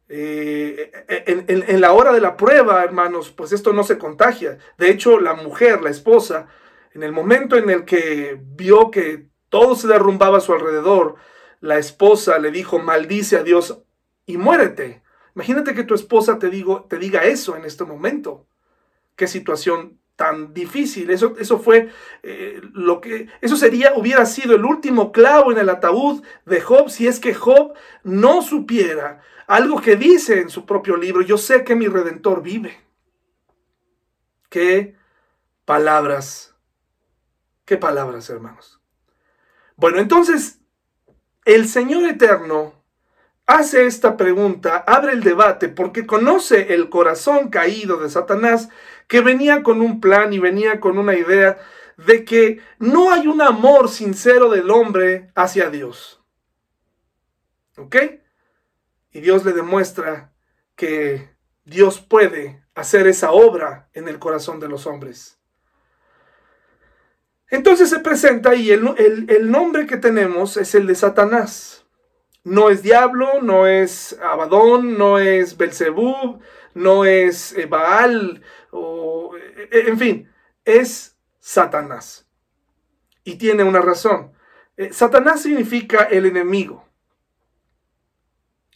[0.09, 4.57] Eh, en, en, la hora de la prueba, hermanos, pues esto no se contagia.
[4.77, 6.47] De hecho, la mujer, la esposa,
[6.93, 11.15] en el momento en el que vio que todo se derrumbaba a su alrededor,
[11.59, 13.81] la esposa le dijo, maldice a Dios
[14.25, 15.01] y muérete.
[15.35, 18.45] Imagínate que tu esposa te, digo, te diga eso en este momento.
[19.15, 21.09] Qué situación tan difícil.
[21.09, 21.89] Eso, eso fue
[22.21, 26.89] eh, lo que, eso sería, hubiera sido el último clavo en el ataúd de Job
[26.89, 27.73] si es que Job
[28.03, 31.21] no supiera algo que dice en su propio libro.
[31.21, 32.79] Yo sé que mi redentor vive.
[34.49, 34.95] Qué
[35.65, 36.52] palabras
[37.65, 38.81] Qué palabras, hermanos.
[39.75, 40.59] Bueno, entonces,
[41.45, 42.83] el Señor Eterno
[43.45, 48.69] hace esta pregunta, abre el debate, porque conoce el corazón caído de Satanás,
[49.07, 51.57] que venía con un plan y venía con una idea
[51.97, 56.21] de que no hay un amor sincero del hombre hacia Dios.
[57.77, 57.95] ¿Ok?
[59.11, 60.33] Y Dios le demuestra
[60.75, 61.29] que
[61.65, 65.39] Dios puede hacer esa obra en el corazón de los hombres.
[67.53, 71.85] Entonces se presenta y el, nombre que tenemos es el de Satanás.
[72.43, 76.39] No es diablo, no es Abadón, no es Belzebub,
[76.73, 78.41] no es eh, Baal,
[78.71, 80.31] o, eh, en fin,
[80.65, 82.27] es Satanás.
[83.23, 84.33] Y tiene una razón.
[84.75, 86.83] Eh, Satanás significa el enemigo.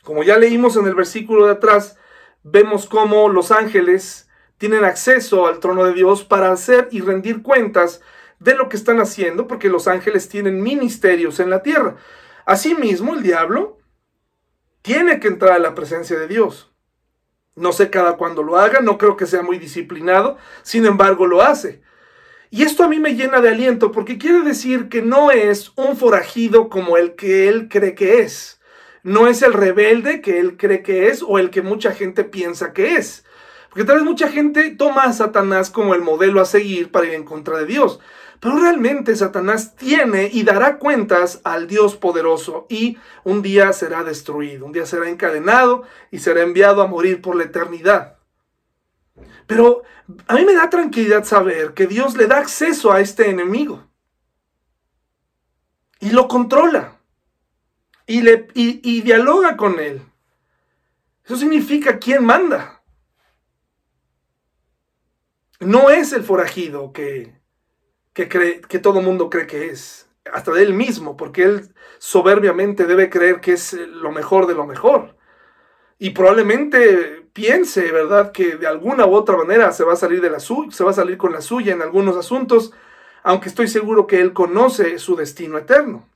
[0.03, 1.97] Como ya leímos en el versículo de atrás,
[2.43, 8.03] vemos cómo los ángeles tienen acceso al trono de Dios para hacer y rendir cuentas
[8.39, 11.95] de lo que están haciendo, porque los ángeles tienen ministerios en la tierra.
[12.45, 13.77] Asimismo, el diablo
[14.81, 16.71] tiene que entrar a la presencia de Dios.
[17.55, 21.41] No sé cada cuándo lo haga, no creo que sea muy disciplinado, sin embargo lo
[21.41, 21.81] hace.
[22.49, 25.97] Y esto a mí me llena de aliento porque quiere decir que no es un
[25.97, 28.61] forajido como el que él cree que es.
[29.03, 32.73] No es el rebelde que él cree que es o el que mucha gente piensa
[32.73, 33.25] que es.
[33.69, 37.13] Porque tal vez mucha gente toma a Satanás como el modelo a seguir para ir
[37.13, 37.99] en contra de Dios.
[38.39, 44.65] Pero realmente Satanás tiene y dará cuentas al Dios poderoso y un día será destruido,
[44.65, 48.17] un día será encadenado y será enviado a morir por la eternidad.
[49.47, 49.83] Pero
[50.27, 53.87] a mí me da tranquilidad saber que Dios le da acceso a este enemigo
[55.99, 56.99] y lo controla
[58.05, 60.01] y, le, y, dialoga con él.
[61.25, 62.81] Eso significa quién manda.
[65.59, 67.36] No es el forajido que
[68.17, 72.87] que, cree, que todo mundo cree que es, hasta de él mismo, porque él soberbiamente
[72.87, 75.15] debe creer que es lo mejor de lo mejor.
[75.99, 80.31] Y probablemente piense, ¿verdad?, que de alguna u otra manera se va a salir de
[80.31, 82.73] la suya, se va a salir con la suya en algunos asuntos,
[83.21, 86.09] aunque estoy seguro que él conoce su destino eterno.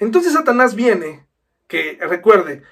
[0.00, 1.26] Entonces Satanás viene,
[1.66, 2.62] que recuerde,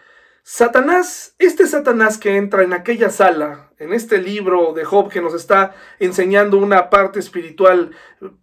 [0.51, 5.35] Satanás, este Satanás que entra en aquella sala, en este libro de Job que nos
[5.35, 7.91] está enseñando una parte espiritual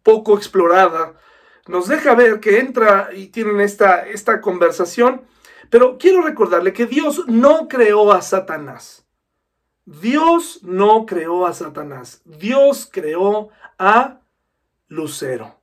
[0.03, 1.15] poco explorada,
[1.65, 5.23] nos deja ver que entra y tienen esta, esta conversación,
[5.71, 9.07] pero quiero recordarle que Dios no creó a Satanás.
[9.85, 12.21] Dios no creó a Satanás.
[12.23, 13.49] Dios creó
[13.79, 14.19] a
[14.89, 15.59] Lucero.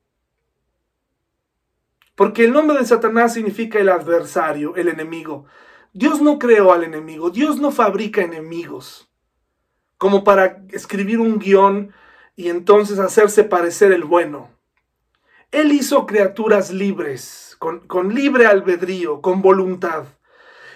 [2.16, 5.46] Porque el nombre de Satanás significa el adversario, el enemigo.
[5.92, 9.08] Dios no creó al enemigo, Dios no fabrica enemigos
[10.02, 11.92] como para escribir un guion
[12.34, 14.50] y entonces hacerse parecer el bueno.
[15.52, 20.06] Él hizo criaturas libres, con, libre albedrío, con voluntad.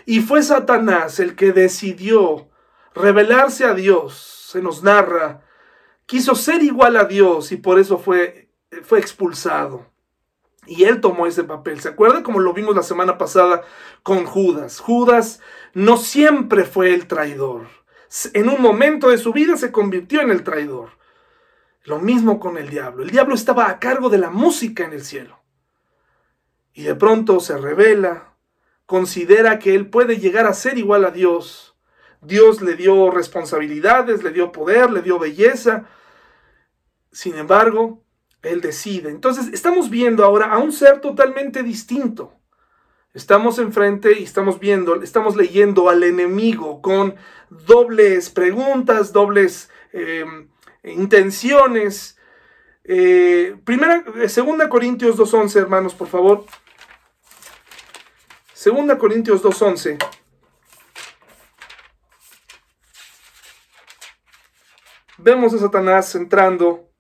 [0.05, 2.49] Y fue Satanás el que decidió
[2.95, 5.43] revelarse a Dios, se nos narra,
[6.07, 8.53] quiso ser igual a Dios y por eso fue,
[8.85, 9.87] fue expulsado.
[10.67, 11.81] Y él tomó ese papel.
[11.81, 13.63] ¿Se acuerdan como lo vimos la semana pasada
[14.03, 14.81] con Judas?
[14.81, 15.41] Judas
[15.75, 17.69] no siempre fue el traidor.
[18.33, 20.91] En un momento de su vida se convirtió en el traidor.
[21.85, 23.05] Lo mismo con el diablo.
[23.05, 25.39] El diablo estaba a cargo de la música en el cielo.
[26.73, 28.35] Y de pronto se revela,
[28.87, 31.77] considera que él puede llegar a ser igual a Dios.
[32.21, 35.87] Dios le dio responsabilidades, le dio poder, le dio belleza.
[37.13, 38.03] Sin embargo,
[38.47, 39.11] él decide.
[39.11, 42.33] Entonces estamos viendo ahora a un ser totalmente distinto.
[43.15, 47.17] Estamos enfrente y estamos viendo, estamos leyendo al enemigo con
[47.49, 50.49] dobles preguntas, dobles em,
[50.85, 52.19] intenciones.
[52.85, 56.45] Eh, primera, eh, segunda Corintios 2.11, hermanos, por favor.
[58.53, 59.97] Segunda Corintios 2.11.
[65.19, 66.91] Vemos a Satanás entrando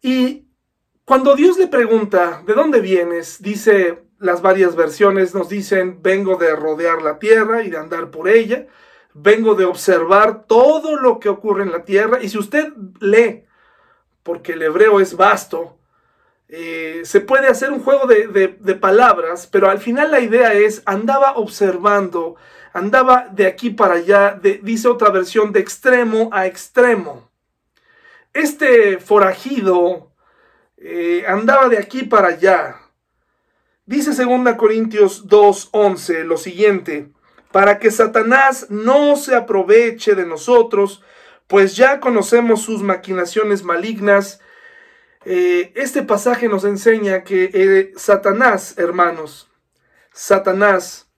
[0.00, 0.46] Y
[1.04, 3.42] cuando Dios le pregunta, ¿de dónde vienes?
[3.42, 8.28] Dice, las varias versiones nos dicen, vengo de rodear la tierra y de andar por
[8.28, 8.66] ella,
[9.14, 12.18] vengo de observar todo lo que ocurre en la tierra.
[12.22, 13.44] Y si usted lee,
[14.22, 15.78] porque el hebreo es vasto,
[16.48, 18.48] eh, se puede hacer un juego de,
[18.80, 22.36] palabras, pero al final la idea es, andaba observando,
[22.72, 27.30] andaba de aquí para allá, dice otra versión, de extremo a extremo.
[28.32, 30.12] Este forajido
[30.76, 32.76] eh, andaba de aquí para allá.
[33.86, 37.10] Dice 2 Corintios 2:11 lo siguiente,
[37.50, 41.02] para que Satanás no se aproveche de nosotros,
[41.46, 44.40] pues ya conocemos sus maquinaciones malignas.
[45.24, 49.50] Eh, este pasaje nos enseña que eh, Satanás, hermanos,
[50.12, 51.08] Satanás,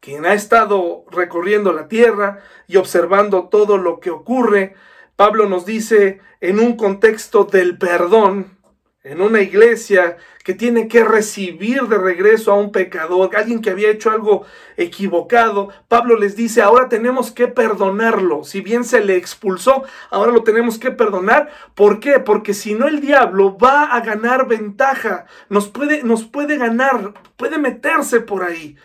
[0.00, 4.76] quien ha estado recorriendo la tierra y observando todo lo que ocurre,
[5.16, 8.56] Pablo nos dice en un contexto del perdón,
[9.02, 13.90] en una iglesia que tiene que recibir de regreso a un pecador, alguien que había
[13.90, 14.44] hecho algo
[14.76, 18.44] equivocado, Pablo les dice, ahora tenemos que perdonarlo.
[18.44, 21.50] Si bien se le expulsó, ahora lo tenemos que perdonar.
[21.74, 22.18] ¿Por qué?
[22.18, 27.58] Porque si no el diablo va a ganar ventaja, nos puede, nos puede ganar, puede
[27.58, 28.76] meterse por ahí.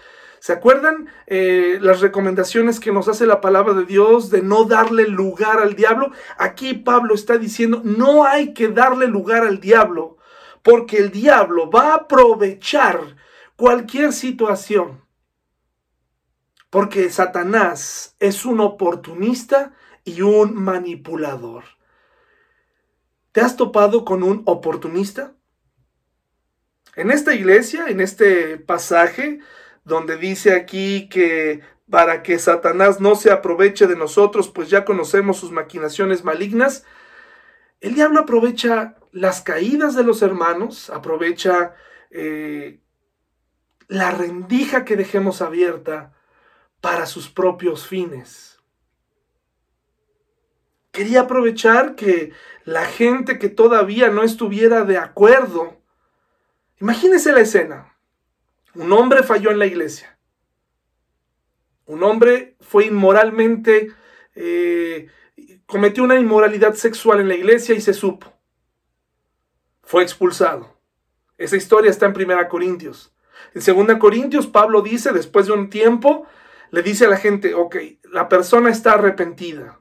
[0.42, 5.08] ¿Se acuerdan eh, las recomendaciones que nos hace la palabra de Dios de no darle
[5.08, 6.14] lugar al diablo?
[6.36, 10.18] Aquí Pablo está diciendo, no hay que darle lugar al diablo,
[10.64, 13.18] porque el diablo va a aprovechar
[13.56, 15.06] cualquier situación.
[16.72, 19.74] Porque Satanás es un oportunista
[20.06, 21.66] y un manipulador.
[23.32, 25.36] ¿Te has topado con un oportunista?
[26.96, 29.40] En esta iglesia, en este pasaje,
[29.84, 35.38] donde dice aquí que para que Satanás no se aproveche de nosotros, pues ya conocemos
[35.38, 36.86] sus maquinaciones malignas.
[37.82, 41.74] El diablo aprovecha las caídas de los hermanos, aprovecha
[42.10, 42.80] eh,
[43.88, 46.14] la rendija que dejemos abierta
[46.80, 48.60] para sus propios fines.
[50.92, 52.32] Quería aprovechar que
[52.64, 55.82] la gente que todavía no estuviera de acuerdo,
[56.80, 57.91] imagínese la escena,
[58.76, 60.18] un hombre falló en la iglesia.
[61.86, 63.92] Un hombre fue inmoralmente,
[64.36, 65.10] eh,
[65.66, 68.32] cometió una inmoralidad sexual en la iglesia y se supo.
[69.84, 70.78] Fue expulsado.
[71.38, 73.14] Esa historia está en 1 Corintios.
[73.54, 76.26] En 2 Corintios, Pablo dice, después de un tiempo,
[76.70, 79.80] le dice a la gente, ok, la persona está arrepentida.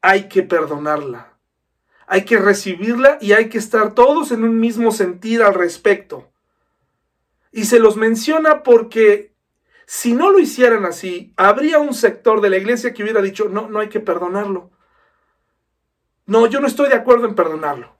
[0.00, 1.36] Hay que perdonarla.
[2.06, 6.29] Hay que recibirla y hay que estar todos en un mismo sentir al respecto.
[7.52, 9.34] Y se los menciona porque
[9.86, 13.68] si no lo hicieran así, habría un sector de la iglesia que hubiera dicho, no,
[13.68, 14.70] no hay que perdonarlo.
[16.26, 17.98] No, yo no estoy de acuerdo en perdonarlo.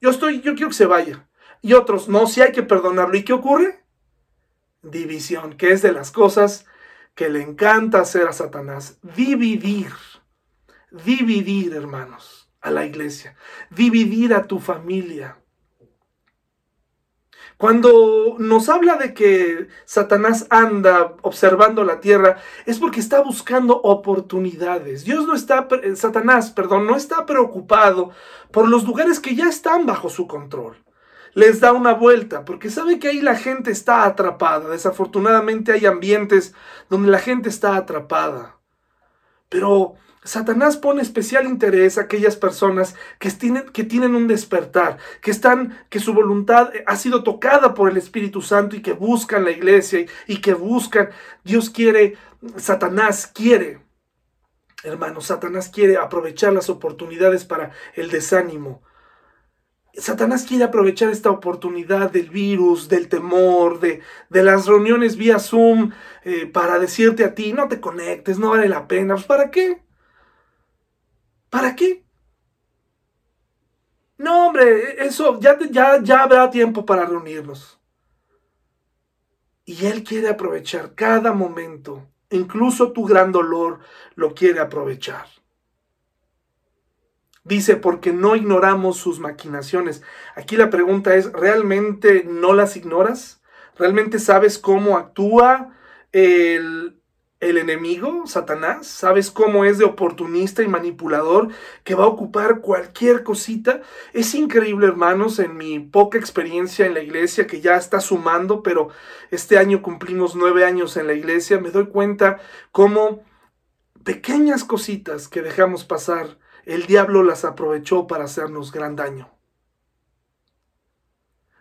[0.00, 1.28] Yo estoy, yo quiero que se vaya.
[1.60, 3.16] Y otros, no, sí hay que perdonarlo.
[3.16, 3.84] ¿Y qué ocurre?
[4.82, 6.66] División, que es de las cosas
[7.16, 8.98] que le encanta hacer a Satanás.
[9.02, 9.90] Dividir.
[10.92, 13.34] Dividir, hermanos, a la iglesia.
[13.70, 15.38] Dividir a tu familia.
[17.56, 25.04] Cuando nos habla de que Satanás anda observando la tierra, es porque está buscando oportunidades.
[25.04, 28.10] Dios no está, Satanás, perdón, no está preocupado
[28.50, 30.76] por los lugares que ya están bajo su control.
[31.34, 34.70] Les da una vuelta, porque sabe que ahí la gente está atrapada.
[34.70, 36.54] Desafortunadamente hay ambientes
[36.88, 38.56] donde la gente está atrapada.
[39.48, 39.94] Pero
[40.24, 45.78] Satanás pone especial interés a aquellas personas que tienen, que tienen un despertar, que están,
[45.90, 50.06] que su voluntad ha sido tocada por el Espíritu Santo y que buscan la iglesia
[50.26, 51.10] y, que buscan.
[51.44, 52.16] Dios quiere,
[52.56, 53.80] Satanás quiere,
[54.82, 58.82] hermano, Satanás quiere aprovechar las oportunidades para el desánimo.
[59.92, 64.00] Satanás quiere aprovechar esta oportunidad del virus, del temor, de,
[64.30, 65.92] de las reuniones vía Zoom,
[66.24, 69.14] eh, para decirte a ti, no te conectes, no vale la pena.
[69.14, 69.84] Pues, ¿Para qué?
[71.54, 72.04] ¿Para qué?
[74.18, 77.78] No, hombre, eso ya, ya, ya habrá tiempo para reunirnos.
[79.64, 83.78] Y Él quiere aprovechar cada momento, incluso tu gran dolor
[84.16, 85.26] lo quiere aprovechar.
[87.44, 90.02] Dice, porque no ignoramos sus maquinaciones.
[90.34, 93.44] Aquí la pregunta es, ¿realmente no las ignoras?
[93.78, 95.72] ¿Realmente sabes cómo actúa
[96.10, 97.00] el,
[97.40, 101.48] el enemigo, Satanás, sabes cómo es de oportunista y manipulador
[101.82, 103.82] que va a ocupar cualquier cosita.
[104.12, 108.88] Es increíble, hermanos, en mi poca experiencia en la iglesia, que ya está sumando, pero
[109.30, 112.40] este año cumplimos nueve años en la iglesia, me doy cuenta
[112.72, 113.22] cómo
[114.04, 119.30] pequeñas cositas que dejamos pasar, el diablo las aprovechó para hacernos gran daño.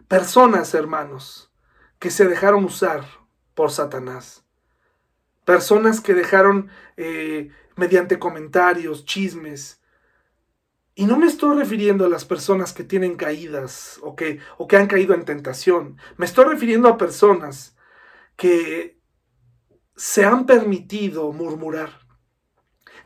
[0.07, 1.51] Personas, hermanos,
[1.99, 3.03] que se dejaron usar
[3.53, 4.42] por Satanás
[5.45, 9.81] Personas que dejaron eh, mediante comentarios, chismes.
[10.95, 14.77] Y no me estoy refiriendo a las personas que tienen caídas o que, o que
[14.77, 15.97] han caído en tentación.
[16.17, 17.75] Me estoy refiriendo a personas
[18.35, 18.99] que
[19.95, 21.99] se han permitido murmurar,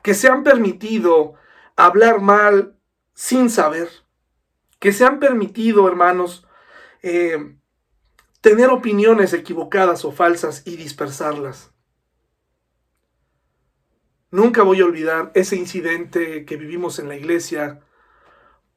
[0.04, 1.36] que se han permitido
[1.76, 2.78] hablar mal
[3.14, 3.90] sin saber,
[4.80, 6.46] que se han permitido, hermanos,
[7.02, 7.56] eh,
[8.42, 11.74] tener opiniones equivocadas o falsas y dispersarlas.
[14.30, 17.82] Nunca voy a olvidar ese incidente que vivimos en la iglesia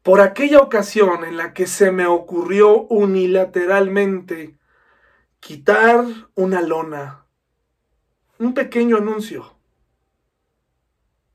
[0.02, 4.58] por aquella ocasión en la que se me ocurrió unilateralmente
[5.40, 7.26] quitar una lona,
[8.38, 9.56] un pequeño anuncio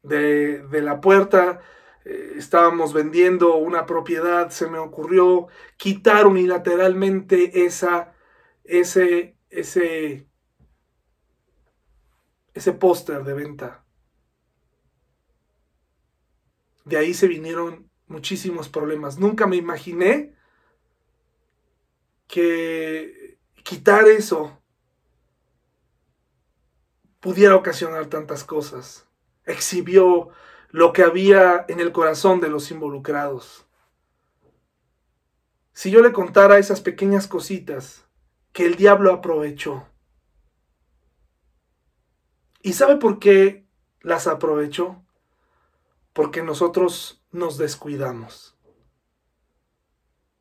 [0.04, 1.62] de, la puerta
[2.06, 5.48] eh, estábamos vendiendo una propiedad, se me ocurrió
[5.78, 8.14] quitar unilateralmente esa,
[8.64, 10.28] ese, ese,
[12.54, 13.85] ese póster de venta.
[16.86, 19.18] De ahí se vinieron muchísimos problemas.
[19.20, 20.34] Nunca me imaginé
[22.28, 24.62] que quitar eso
[27.20, 29.08] pudiera ocasionar tantas cosas.
[29.46, 30.30] Exhibió
[30.70, 33.66] lo que había en el corazón de los involucrados.
[35.74, 38.06] Si yo le contara esas pequeñas cositas
[38.54, 39.88] que el diablo aprovechó.
[42.62, 43.68] ¿Y sabe por qué
[44.02, 45.05] las aprovechó?
[46.16, 48.56] Porque nosotros nos descuidamos.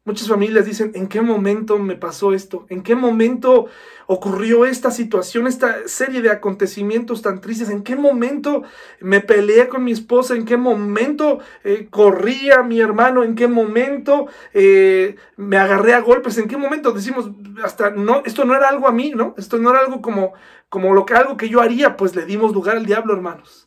[0.04, 2.64] Muchas familias dicen, ¿en qué momento me pasó esto?
[2.68, 3.66] ¿En qué momento
[4.06, 7.70] ocurrió esta situación, esta serie de acontecimientos tan tristes?
[7.70, 8.62] ¿En qué momento
[9.00, 10.36] me peleé con mi esposa?
[10.36, 13.24] ¿En qué momento eh, corrí a mi hermano?
[13.24, 16.38] ¿En qué momento eh, me agarré a golpes?
[16.38, 17.30] ¿En qué momento decimos,
[17.64, 19.34] hasta no, esto no era algo a mí, ¿no?
[19.36, 20.34] Esto no era algo como,
[20.68, 23.63] como lo que, algo que yo haría, pues le dimos lugar al diablo, hermanos.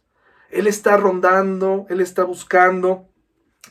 [0.49, 3.07] Él está rondando, él está buscando,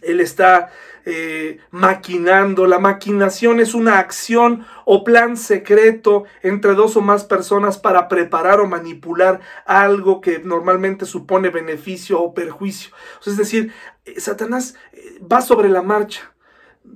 [0.02, 0.70] él está
[1.04, 2.66] eh, maquinando.
[2.66, 8.60] La maquinación es una acción o plan secreto entre dos o más personas para preparar
[8.60, 12.90] o manipular algo que normalmente supone beneficio o perjuicio.
[13.24, 13.72] Es decir,
[14.04, 16.32] eh, Satanás eh, va sobre la marcha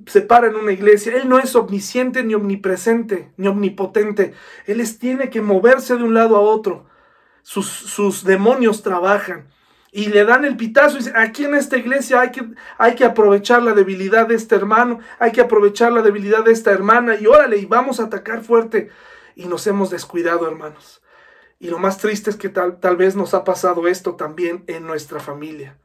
[0.07, 1.17] se para en una iglesia.
[1.17, 4.35] Él no es omnisciente ni omnipresente ni omnipotente.
[4.67, 6.87] Él tiene que moverse de un lado a otro.
[7.43, 9.49] Sus demonios trabajan
[9.93, 13.05] y le dan el pitazo y dicen, aquí en esta iglesia hay que, hay que
[13.05, 17.27] aprovechar la debilidad de este hermano, hay que aprovechar la debilidad de esta hermana y
[17.27, 18.91] órale, y vamos a atacar fuerte.
[19.35, 21.03] Y nos hemos descuidado, hermanos.
[21.59, 24.87] Y lo más triste es que tal, tal vez nos ha pasado esto también en
[24.87, 25.77] nuestra familia.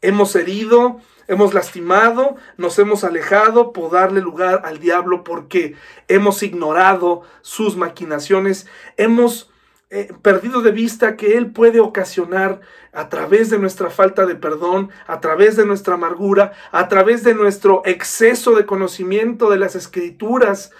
[0.00, 5.76] Hemos herido, hemos lastimado, nos hemos alejado por darle lugar al diablo porque
[6.08, 9.51] hemos ignorado sus maquinaciones, hemos
[9.94, 12.62] eh, perdido de vista que Él puede ocasionar
[12.94, 17.34] a través de nuestra falta de perdón, a través de nuestra amargura, a través de
[17.34, 20.70] nuestro exceso de conocimiento de las escrituras.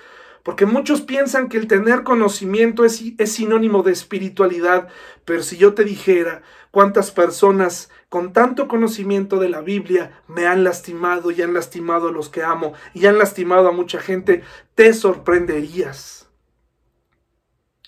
[0.43, 4.89] Porque muchos piensan que el tener conocimiento es, es sinónimo de espiritualidad,
[5.27, 6.41] pero si yo te dijera
[6.71, 12.13] cuántas personas con tanto conocimiento de la Biblia me han lastimado y han lastimado a
[12.13, 14.43] los que amo y han lastimado a mucha gente,
[14.75, 16.22] te sorprenderías.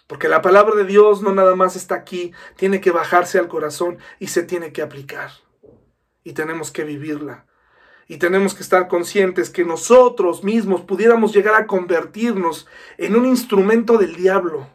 [0.07, 3.99] Porque la palabra de Dios no nada más está aquí, tiene que bajarse al corazón
[4.19, 5.31] y se tiene que aplicar.
[6.23, 7.47] Y tenemos que vivirla.
[8.07, 12.67] Y tenemos que estar conscientes que nosotros mismos pudiéramos llegar a convertirnos
[12.99, 14.69] en un instrumento del diablo,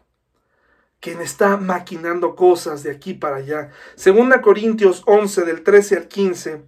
[0.99, 3.69] quien está maquinando cosas de aquí para allá.
[3.95, 6.63] Segunda Corintios 11 del 13 al 15.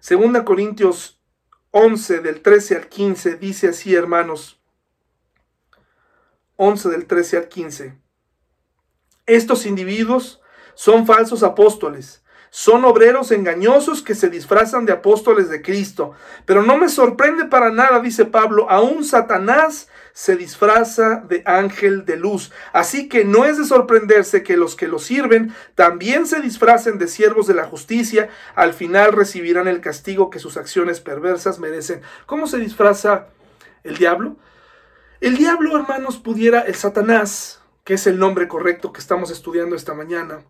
[0.00, 1.18] Segunda Corintios
[1.70, 4.60] 11 del 13 al 15 dice así, hermanos.
[6.56, 7.98] 11 del 13 al 15.
[9.26, 10.40] Estos individuos
[10.74, 16.12] son falsos apóstoles, son obreros engañosos que se disfrazan de apóstoles de Cristo.
[16.44, 22.16] Pero no me sorprende para nada, dice Pablo, aún Satanás se disfraza de ángel de
[22.16, 22.52] luz.
[22.72, 27.08] Así que no es de sorprenderse que los que lo sirven también se disfracen de
[27.08, 28.30] siervos de la justicia.
[28.54, 32.00] Al final recibirán el castigo que sus acciones perversas merecen.
[32.24, 33.26] ¿Cómo se disfraza
[33.84, 34.36] el diablo?
[35.26, 39.92] El diablo, hermanos, pudiera, el Satanás, que es el nombre correcto que estamos estudiando esta
[39.92, 40.44] mañana,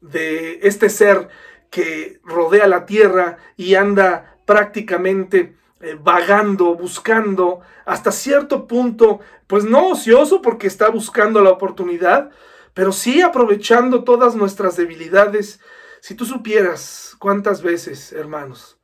[0.00, 1.28] de este ser
[1.70, 9.18] que rodea la tierra y anda prácticamente eh, vagando, buscando, hasta cierto punto,
[9.48, 12.30] pues no ocioso porque está buscando la oportunidad,
[12.74, 15.58] pero sí aprovechando todas nuestras debilidades.
[16.00, 18.78] Si tú supieras cuántas veces, hermanos,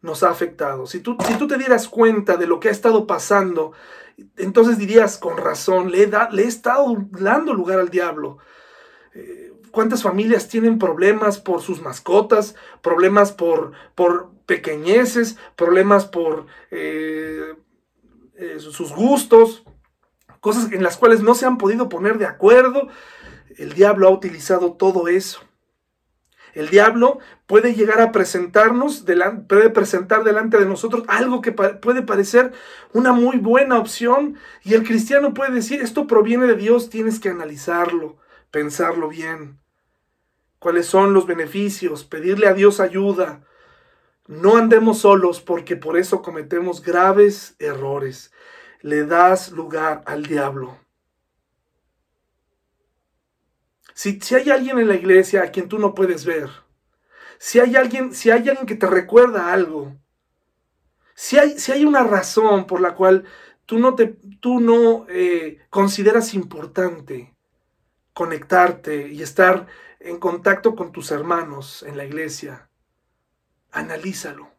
[0.00, 3.06] nos ha afectado, si tú, si tú te dieras cuenta de lo que ha estado
[3.06, 3.70] pasando
[4.36, 8.38] entonces dirías, con razón, le he, le he estado dando lugar al diablo.
[9.14, 17.54] Eh, ¿Cuántas familias tienen problemas por sus mascotas, problemas por, por pequeñeces, problemas por eh,
[18.36, 19.64] eh, sus gustos,
[20.40, 22.88] cosas en las cuales no se han podido poner de acuerdo?
[23.56, 25.40] El diablo ha utilizado todo eso
[26.54, 29.04] el diablo puede llegar a presentarnos,
[29.48, 32.52] puede presentar delante de nosotros algo que puede parecer
[32.92, 37.30] una muy buena opción y el cristiano puede decir, esto proviene de Dios, tienes que
[37.30, 38.18] analizarlo,
[38.50, 39.58] pensarlo bien.
[40.58, 42.04] ¿Cuáles son los beneficios?
[42.04, 43.42] Pedirle a Dios ayuda.
[44.28, 48.32] No andemos solos porque por eso cometemos graves errores.
[48.80, 50.81] Le das lugar al diablo.
[53.94, 56.48] Si, hay alguien en la iglesia a quien tú no puedes ver,
[57.38, 59.96] si hay alguien, si hay alguien que te recuerda algo,
[61.14, 63.24] si hay, si hay una razón por la cual
[63.66, 67.34] tú no, te, tú no eh, consideras importante
[68.12, 69.66] conectarte y estar
[70.00, 72.68] en contacto con tus hermanos en la iglesia,
[73.70, 74.50] analízalo.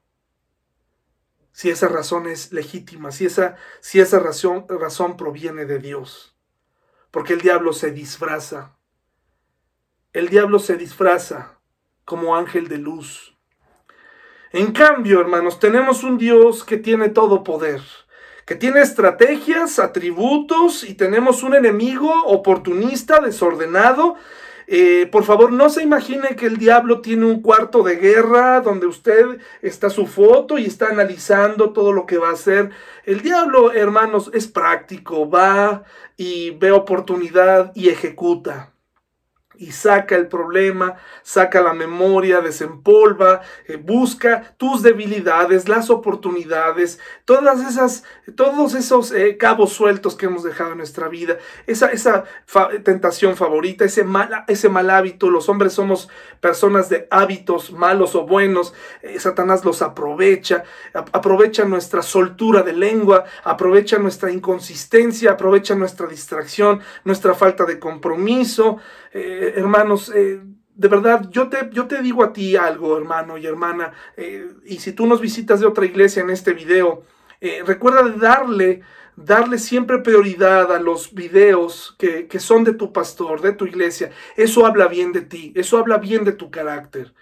[1.52, 6.36] Si esa razón es legítima, si esa, si esa razón, razón proviene de Dios.
[7.12, 8.76] Porque el diablo se disfraza.
[10.14, 11.58] El diablo se disfraza
[12.06, 13.36] como ángel de luz.
[14.52, 17.82] En cambio, hermanos, tenemos un Dios que tiene todo poder,
[18.46, 24.16] que tiene estrategias, atributos y tenemos un enemigo oportunista, desordenado,
[24.68, 28.86] eh, por favor, no se imagine que el diablo tiene un cuarto de guerra donde
[28.86, 32.70] usted está su foto y está analizando todo lo que va a hacer.
[33.04, 35.84] El diablo, hermanos, es práctico, va
[36.18, 38.73] y ve oportunidad y ejecuta
[39.56, 47.62] y saca el problema, saca la memoria, desempolva, eh, busca tus debilidades, las oportunidades, todas
[47.62, 48.04] esas,
[48.36, 51.38] todos esos eh, cabos sueltos que hemos dejado en nuestra vida,
[51.68, 52.24] esa, esa
[52.84, 55.30] tentación favorita, ese mal, ese mal hábito.
[55.30, 58.74] Los hombres somos personas de hábitos malos o buenos.
[59.02, 66.82] Eh, Satanás los aprovecha, aprovecha nuestra soltura de lengua, aprovecha nuestra inconsistencia, aprovecha nuestra distracción,
[67.04, 68.80] nuestra falta de compromiso.
[69.16, 70.42] Eh, hermanos, eh,
[70.76, 74.80] de verdad, yo te, yo te digo a ti algo, hermano y hermana, eh, y
[74.80, 77.04] si tú nos visitas de otra iglesia en este video,
[77.66, 78.84] recuerda darle,
[79.18, 84.12] darle siempre prioridad a los videos que, que son de tu pastor, de tu iglesia.
[84.38, 87.14] Eso habla bien de ti, eso habla bien de tu carácter.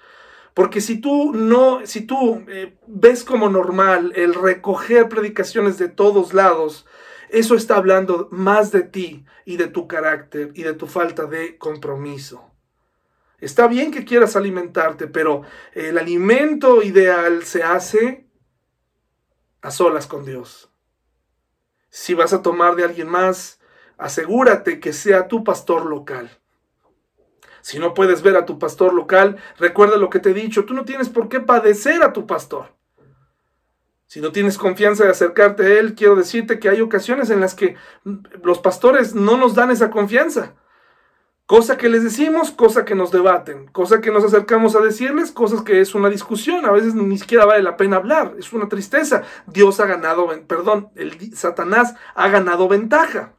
[0.53, 2.45] Porque si tú no, si tú
[2.85, 6.85] ves como normal el recoger predicaciones de todos lados,
[7.31, 11.57] eso está hablando más de ti y de tu carácter y de tu falta de
[11.57, 12.51] compromiso.
[13.39, 18.27] Está bien que quieras alimentarte, pero el alimento ideal se hace
[19.61, 20.73] a solas con Dios.
[21.89, 23.61] Si vas a tomar de alguien más,
[23.97, 26.37] asegúrate que sea tu pastor local.
[27.61, 30.73] Si no puedes ver a tu pastor local, recuerda lo que te he dicho, tú
[30.73, 32.80] no tienes por qué padecer a tu pastor.
[34.11, 37.55] Si no tienes confianza de acercarte a Él, quiero decirte que hay ocasiones en las
[37.55, 37.77] que
[38.43, 40.53] los pastores no nos dan esa confianza.
[41.45, 45.61] Cosa que les decimos, cosa que nos debaten, cosa que nos acercamos a decirles, cosas
[45.61, 49.23] que es una discusión, a veces ni siquiera vale la pena hablar, es una tristeza.
[49.47, 53.37] Dios ha ganado, perdón, el Satanás ha ganado ventaja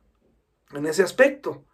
[0.73, 1.67] en ese aspecto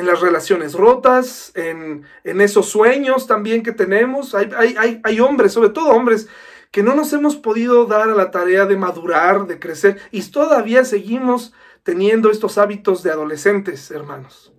[0.00, 4.34] en las relaciones rotas, en, esos sueños también que tenemos.
[4.34, 6.26] Hay, hay, hay, hombres, sobre todo hombres,
[6.70, 10.86] que no nos hemos podido dar a la tarea de madurar, de crecer, y todavía
[10.86, 14.54] seguimos teniendo estos hábitos de adolescentes, hermanos.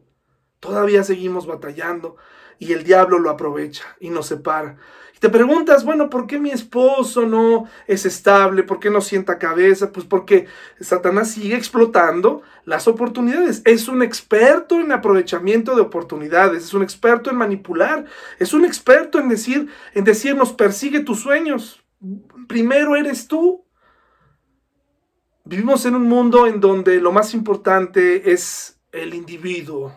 [0.59, 2.17] Todavía seguimos batallando
[2.59, 4.77] y el diablo lo aprovecha y nos separa.
[5.21, 8.63] Te preguntas, bueno, ¿por qué mi esposo no es estable?
[8.63, 9.91] ¿Por qué no sienta cabeza?
[9.91, 10.47] Pues porque
[10.79, 13.61] Satanás sigue explotando las oportunidades.
[13.65, 18.05] Es un experto en aprovechamiento de oportunidades, es un experto en manipular,
[18.39, 21.83] es un experto en decir, en decirnos, persigue tus sueños.
[22.47, 23.63] Primero eres tú.
[25.43, 29.93] Vivimos en un mundo en donde lo más importante es el individuo,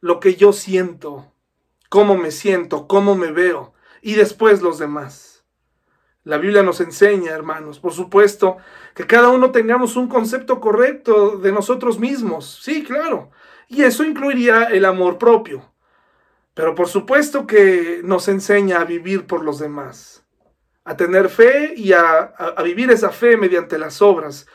[0.00, 1.30] lo que yo siento,
[1.90, 3.73] cómo me siento, cómo me veo
[4.04, 5.46] y después los demás.
[6.24, 8.58] La Biblia nos enseña, hermanos, por supuesto,
[8.94, 12.60] que cada uno tengamos un concepto correcto de nosotros mismos.
[12.62, 13.30] Sí, claro.
[13.66, 15.72] Y eso incluiría el amor propio.
[16.52, 20.22] Pero por supuesto que nos enseña a vivir por los demás,
[20.84, 24.46] a tener fe y a, a, vivir esa fe mediante las obras,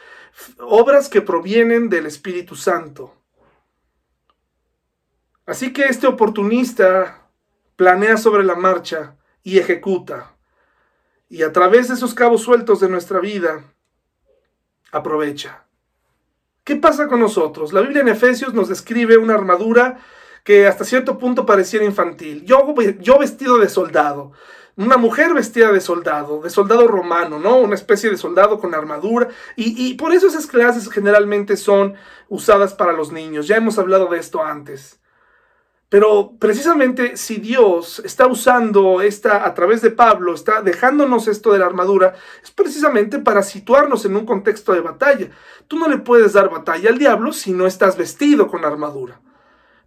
[0.59, 3.15] obras que provienen del Espíritu Santo.
[5.47, 7.31] Así que este oportunista
[7.75, 10.35] planea sobre la marcha y ejecuta.
[11.29, 13.63] Y a través de esos cabos sueltos de nuestra vida,
[14.91, 15.65] aprovecha.
[16.63, 17.73] ¿Qué pasa con nosotros?
[17.73, 19.99] La Biblia en Efesios nos describe una armadura
[20.43, 22.45] que hasta cierto punto pareciera infantil.
[22.45, 24.31] Yo, yo vestido de soldado,
[24.75, 27.57] una mujer vestida de soldado, de soldado romano, ¿no?
[27.57, 29.27] Una especie de soldado con armadura.
[29.55, 31.95] Y, y por eso esas clases generalmente son
[32.29, 33.47] usadas para los niños.
[33.47, 34.98] Ya hemos hablado de esto antes.
[35.89, 41.59] Pero precisamente si Dios está usando esta, a través de Pablo, está dejándonos esto de
[41.59, 42.13] la armadura,
[42.43, 45.29] es precisamente para situarnos en un contexto de batalla.
[45.67, 49.19] Tú no le puedes dar batalla al diablo si no estás vestido con armadura.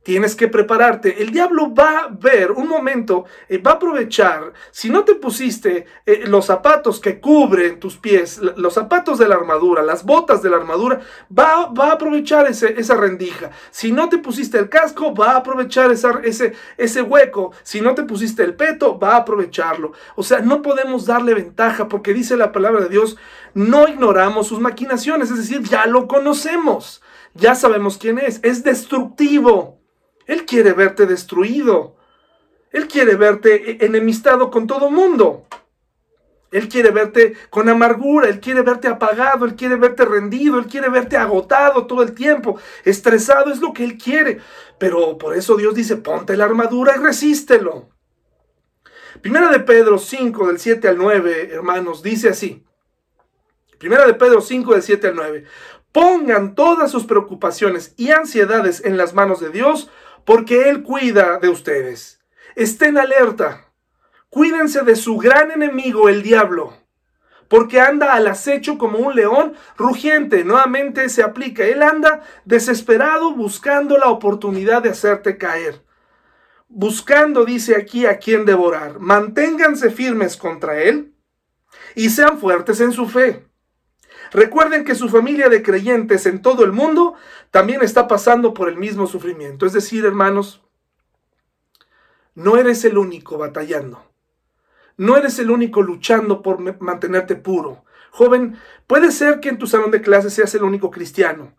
[0.03, 1.23] Tienes que prepararte.
[1.23, 4.53] El diablo va a ver un momento, eh, va a aprovechar.
[4.73, 9.37] Si no te pusiste eh, los zapatos que cubren tus pies, los zapatos de la
[9.37, 11.01] armadura, las botas de la armadura,
[11.37, 13.51] va, va a aprovechar ese, esa rendija.
[13.71, 17.53] Si no te pusiste el casco, va a aprovechar ese, ese hueco.
[17.63, 19.93] Si no te pusiste el peto, va a aprovecharlo.
[20.17, 23.17] O sea, no podemos darle ventaja porque dice la palabra de Dios,
[23.55, 25.31] no ignoramos sus maquinaciones.
[25.31, 27.03] Es decir, ya lo conocemos.
[27.35, 28.41] Ya sabemos quién es.
[28.43, 29.82] Es destructivo.
[30.27, 31.97] Él quiere verte destruido.
[32.70, 35.47] Él quiere verte enemistado con todo mundo.
[36.53, 40.91] Él quiere verte con amargura, Él quiere verte apagado, Él quiere verte rendido, Él quiere
[40.91, 44.39] verte agotado todo el tiempo, estresado, es lo que Él quiere.
[44.79, 47.89] Pero por eso Dios dice, ponte la armadura y resístelo.
[49.23, 52.62] Primera de Pedro 5, del 7 al 9, hermanos, dice así.
[53.79, 55.45] Primera de Pedro 5, del 7 al 9.
[55.91, 59.91] Pongan todas sus preocupaciones y ansiedades en las manos de Dios,
[60.25, 62.20] porque Él cuida de ustedes.
[62.55, 63.66] Estén alerta.
[64.29, 66.75] Cuídense de su gran enemigo, el diablo,
[67.49, 70.43] porque anda al acecho como un león rugiente.
[70.43, 71.64] Nuevamente se aplica.
[71.64, 75.83] Él anda desesperado buscando la oportunidad de hacerte caer.
[76.68, 78.99] Buscando, dice aquí, a quien devorar.
[79.01, 81.14] Manténganse firmes contra Él
[81.95, 83.52] y sean fuertes en su fe.
[84.33, 87.14] Recuerden que su familia de creyentes en todo el mundo
[87.51, 89.66] también está pasando por el mismo sufrimiento.
[89.66, 90.62] Es decir, hermanos,
[92.35, 94.03] no eres el único batallando.
[94.97, 97.85] No eres el único luchando por mantenerte puro.
[98.11, 101.55] Joven, puede ser que en tu salón de clases seas el único cristiano,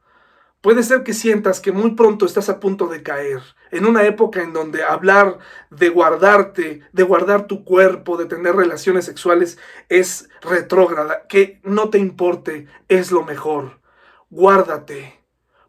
[0.63, 4.41] Puede ser que sientas que muy pronto estás a punto de caer, en una época
[4.41, 5.39] en donde hablar
[5.69, 9.59] de guardarte, de guardar tu cuerpo, de tener relaciones sexuales
[9.89, 13.81] es retrógrada, que no te importe, es lo mejor.
[14.29, 15.19] Guárdate,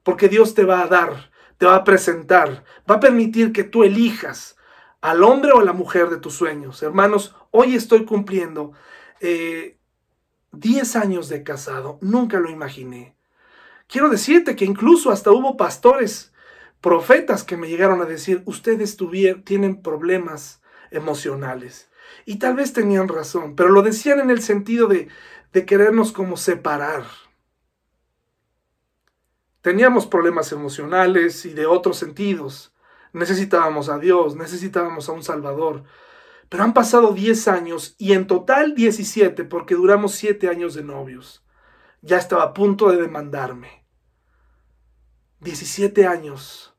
[0.04, 3.82] porque Dios te va a dar, te va a presentar, va a permitir que tú
[3.82, 4.56] elijas
[5.00, 6.84] al hombre o a la mujer de tus sueños.
[6.84, 8.74] Hermanos, hoy estoy cumpliendo
[9.20, 9.74] 10
[10.94, 13.16] eh, años de casado, nunca lo imaginé.
[13.94, 16.32] Quiero decirte que incluso hasta hubo pastores,
[16.80, 18.96] profetas que me llegaron a decir, ustedes
[19.44, 21.88] tienen problemas emocionales.
[22.26, 25.06] Y tal vez tenían razón, pero lo decían en el sentido de,
[25.52, 27.04] de querernos como separar.
[29.60, 32.74] Teníamos problemas emocionales y de otros sentidos.
[33.12, 35.84] Necesitábamos a Dios, necesitábamos a un Salvador.
[36.48, 41.44] Pero han pasado 10 años y en total 17 porque duramos 7 años de novios
[42.04, 43.83] ya estaba a punto de demandarme.
[45.44, 46.74] 17 años.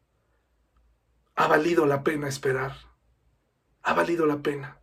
[1.35, 2.73] Ha valido la pena esperar.
[3.83, 4.79] Ha valido la pena.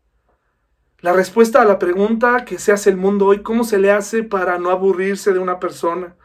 [1.01, 4.23] La respuesta a la pregunta que se hace el mundo hoy, ¿cómo se le hace
[4.23, 6.17] para no aburrirse de una persona?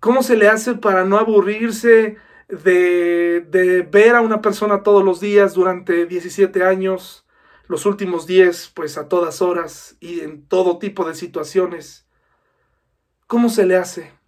[0.00, 2.16] ¿Cómo se le hace para no aburrirse
[2.48, 7.24] de, de ver a una persona todos los días durante 17 años,
[7.68, 12.08] los últimos 10 pues a todas horas y en todo tipo de situaciones?
[13.28, 14.19] ¿Cómo se le hace?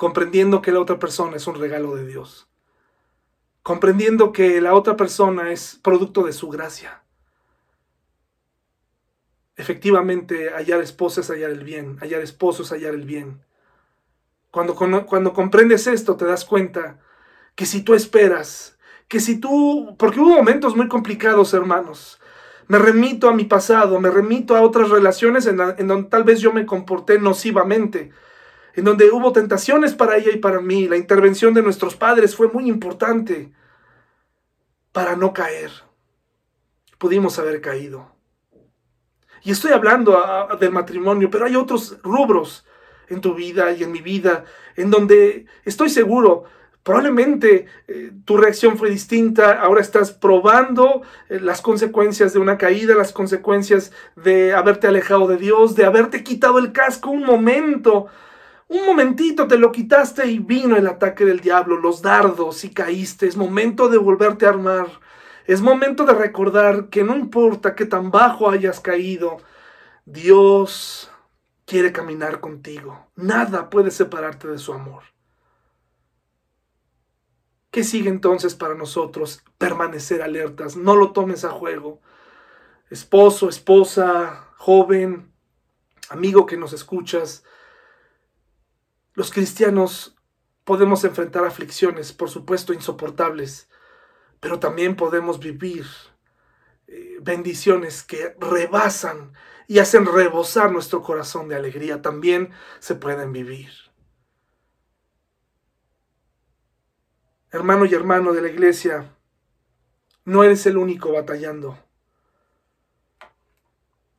[0.00, 2.48] Comprendiendo que la otra persona es un regalo de Dios.
[3.62, 7.02] Comprendiendo que la otra persona es producto de su gracia.
[9.56, 13.42] Efectivamente, hallar esposa es hallar el bien, hallar esposo es hallar el bien.
[14.50, 16.98] Cuando, cuando comprendes esto, te das cuenta
[17.54, 22.18] que si tú esperas, que si tú, porque hubo momentos muy complicados, hermanos,
[22.68, 26.54] me remito a mi pasado, me remito a otras relaciones en, donde tal vez yo
[26.54, 28.12] me comporté nocivamente,
[28.74, 30.88] en donde hubo tentaciones para ella y para mí.
[30.88, 33.52] La intervención de nuestros padres fue muy importante
[34.92, 35.70] para no caer.
[36.98, 38.14] Pudimos haber caído.
[39.42, 40.18] Y estoy hablando
[40.58, 42.66] del matrimonio, pero hay otros rubros
[43.08, 44.44] en tu vida y en mi vida
[44.76, 46.44] en donde estoy seguro
[46.82, 52.94] Probablemente eh, tu reacción fue distinta, ahora estás probando eh, las consecuencias de una caída,
[52.94, 58.06] las consecuencias de haberte alejado de Dios, de haberte quitado el casco un momento.
[58.70, 63.26] Un momentito te lo quitaste y vino el ataque del diablo, los dardos y caíste.
[63.26, 64.86] Es momento de volverte a armar.
[65.44, 69.38] Es momento de recordar que no importa que tan bajo hayas caído,
[70.04, 71.10] Dios
[71.64, 73.08] quiere caminar contigo.
[73.16, 75.02] Nada puede separarte de su amor.
[77.72, 79.42] ¿Qué sigue entonces para nosotros?
[79.58, 82.00] Permanecer alertas, no lo tomes a juego.
[82.88, 85.32] Esposo, esposa, joven,
[86.08, 87.42] amigo que nos escuchas,
[89.14, 90.16] los cristianos
[90.64, 93.68] podemos enfrentar aflicciones, por supuesto, insoportables,
[94.40, 95.86] pero también podemos vivir
[96.86, 99.32] eh, bendiciones que rebasan
[99.66, 102.02] y hacen rebosar nuestro corazón de alegría.
[102.02, 103.70] También se pueden vivir.
[107.50, 109.16] hermano y hermano de la iglesia,
[110.24, 111.78] no eres el único batallando.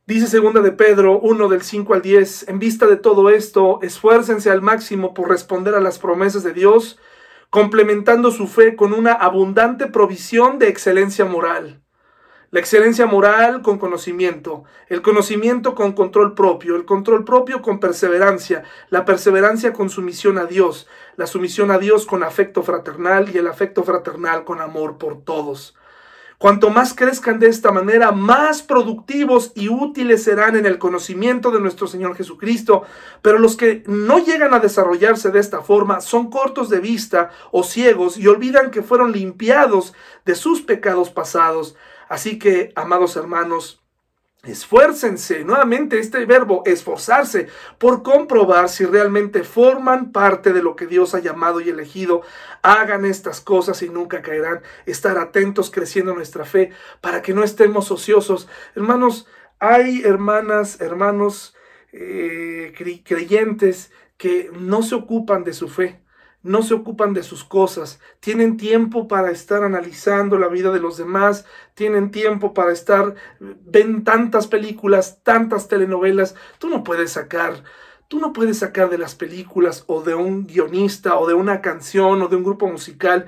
[0.04, 4.50] Dice segunda de Pedro 1 del 5 al 10, en vista de todo esto, esfuércense
[4.50, 6.98] al máximo por responder a las promesas de Dios,
[7.50, 11.82] complementando su fe con una abundante provisión de excelencia moral.
[12.50, 18.64] La excelencia moral con conocimiento, el conocimiento con control propio, el control propio con perseverancia,
[18.90, 23.46] la perseverancia con sumisión a Dios, la sumisión a Dios con afecto fraternal y el
[23.46, 25.76] afecto fraternal con amor por todos.
[26.42, 31.60] Cuanto más crezcan de esta manera, más productivos y útiles serán en el conocimiento de
[31.60, 32.82] nuestro Señor Jesucristo.
[33.22, 37.62] Pero los que no llegan a desarrollarse de esta forma son cortos de vista o
[37.62, 41.76] ciegos y olvidan que fueron limpiados de sus pecados pasados.
[42.08, 43.81] Así que, amados hermanos,
[44.44, 47.46] Esfuércense, nuevamente este verbo, esforzarse,
[47.78, 52.22] por comprobar si realmente forman parte de lo que Dios ha llamado y elegido.
[52.62, 54.62] Hagan estas cosas y nunca caerán.
[54.84, 58.48] Estar atentos creciendo nuestra fe para que no estemos ociosos.
[58.74, 59.28] Hermanos,
[59.60, 61.54] hay hermanas, hermanos
[61.92, 62.72] eh,
[63.04, 66.01] creyentes que no se ocupan de su fe
[66.42, 70.96] no se ocupan de sus cosas, tienen tiempo para estar analizando la vida de los
[70.96, 77.62] demás, tienen tiempo para estar, ven tantas películas, tantas telenovelas, tú no puedes sacar,
[78.08, 82.22] tú no puedes sacar de las películas o de un guionista o de una canción
[82.22, 83.26] o de un grupo musical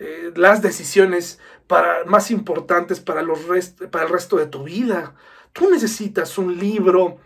[0.00, 5.14] eh, las decisiones para, más importantes para, el resto de tu vida.
[5.52, 7.18] Tú necesitas un libro,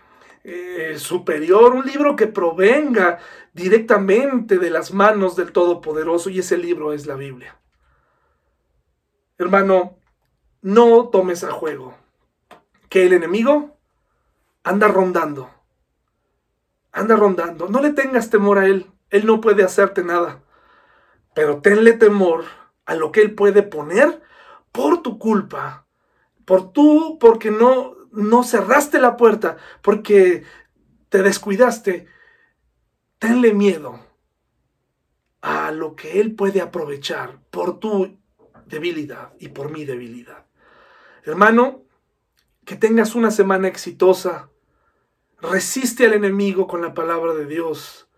[0.51, 3.19] eh, superior, un libro que provenga
[3.53, 7.61] directamente de las manos del Todopoderoso y ese libro es la Biblia.
[9.37, 9.99] Hermano,
[10.63, 11.95] no tomes a juego
[12.89, 13.77] que el enemigo
[14.63, 15.51] anda rondando,
[16.93, 20.43] anda rondando, no le tengas temor a él, él no puede hacerte nada,
[21.35, 22.45] pero tenle temor
[22.87, 24.23] a lo que él puede poner
[24.73, 25.87] por tu culpa,
[26.47, 30.45] por tú, porque no no cerraste la puerta porque
[31.09, 32.07] te descuidaste,
[33.19, 34.01] tenle miedo
[35.41, 38.19] a lo que Él puede aprovechar por tu
[38.67, 40.47] debilidad y por mi debilidad.
[41.25, 41.83] Hermano,
[42.69, 44.51] que tengas una semana exitosa.
[45.41, 48.09] Resiste al enemigo con la palabra de Dios.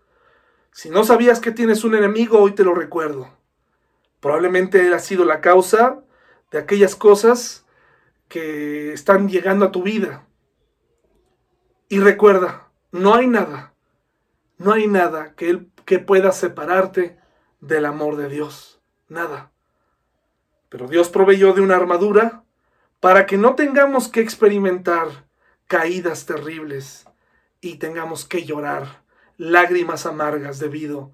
[0.73, 3.29] Si no sabías que tienes un enemigo, hoy te lo recuerdo.
[4.19, 6.03] Probablemente él ha sido la causa
[6.51, 7.65] de aquellas cosas
[8.31, 10.25] que están llegando a tu vida.
[11.89, 13.73] Y recuerda, no hay nada,
[14.57, 17.19] no hay nada que, que pueda separarte
[17.59, 18.79] del amor de Dios.
[19.09, 19.51] Nada.
[20.69, 22.45] Pero Dios proveyó de una armadura
[23.01, 25.09] para que no tengamos que experimentar
[25.67, 27.05] caídas terribles
[27.59, 29.03] y tengamos que llorar
[29.35, 31.11] lágrimas amargas debido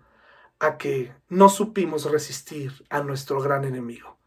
[0.60, 4.20] a que no supimos resistir a nuestro gran enemigo.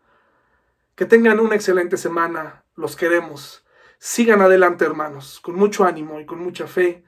[0.97, 3.65] Que tengan una excelente semana los queremos.
[3.99, 7.05] Sigan adelante, hermanos, con mucho ánimo y con mucha fe,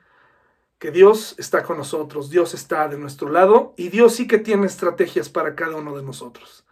[0.79, 4.67] que Dios está con nosotros, Dios está de nuestro lado y Dios sí que tiene
[4.67, 6.67] estrategias para cada uno de nosotros.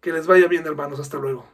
[0.00, 1.53] Que les vaya bien, hermanos, hasta luego.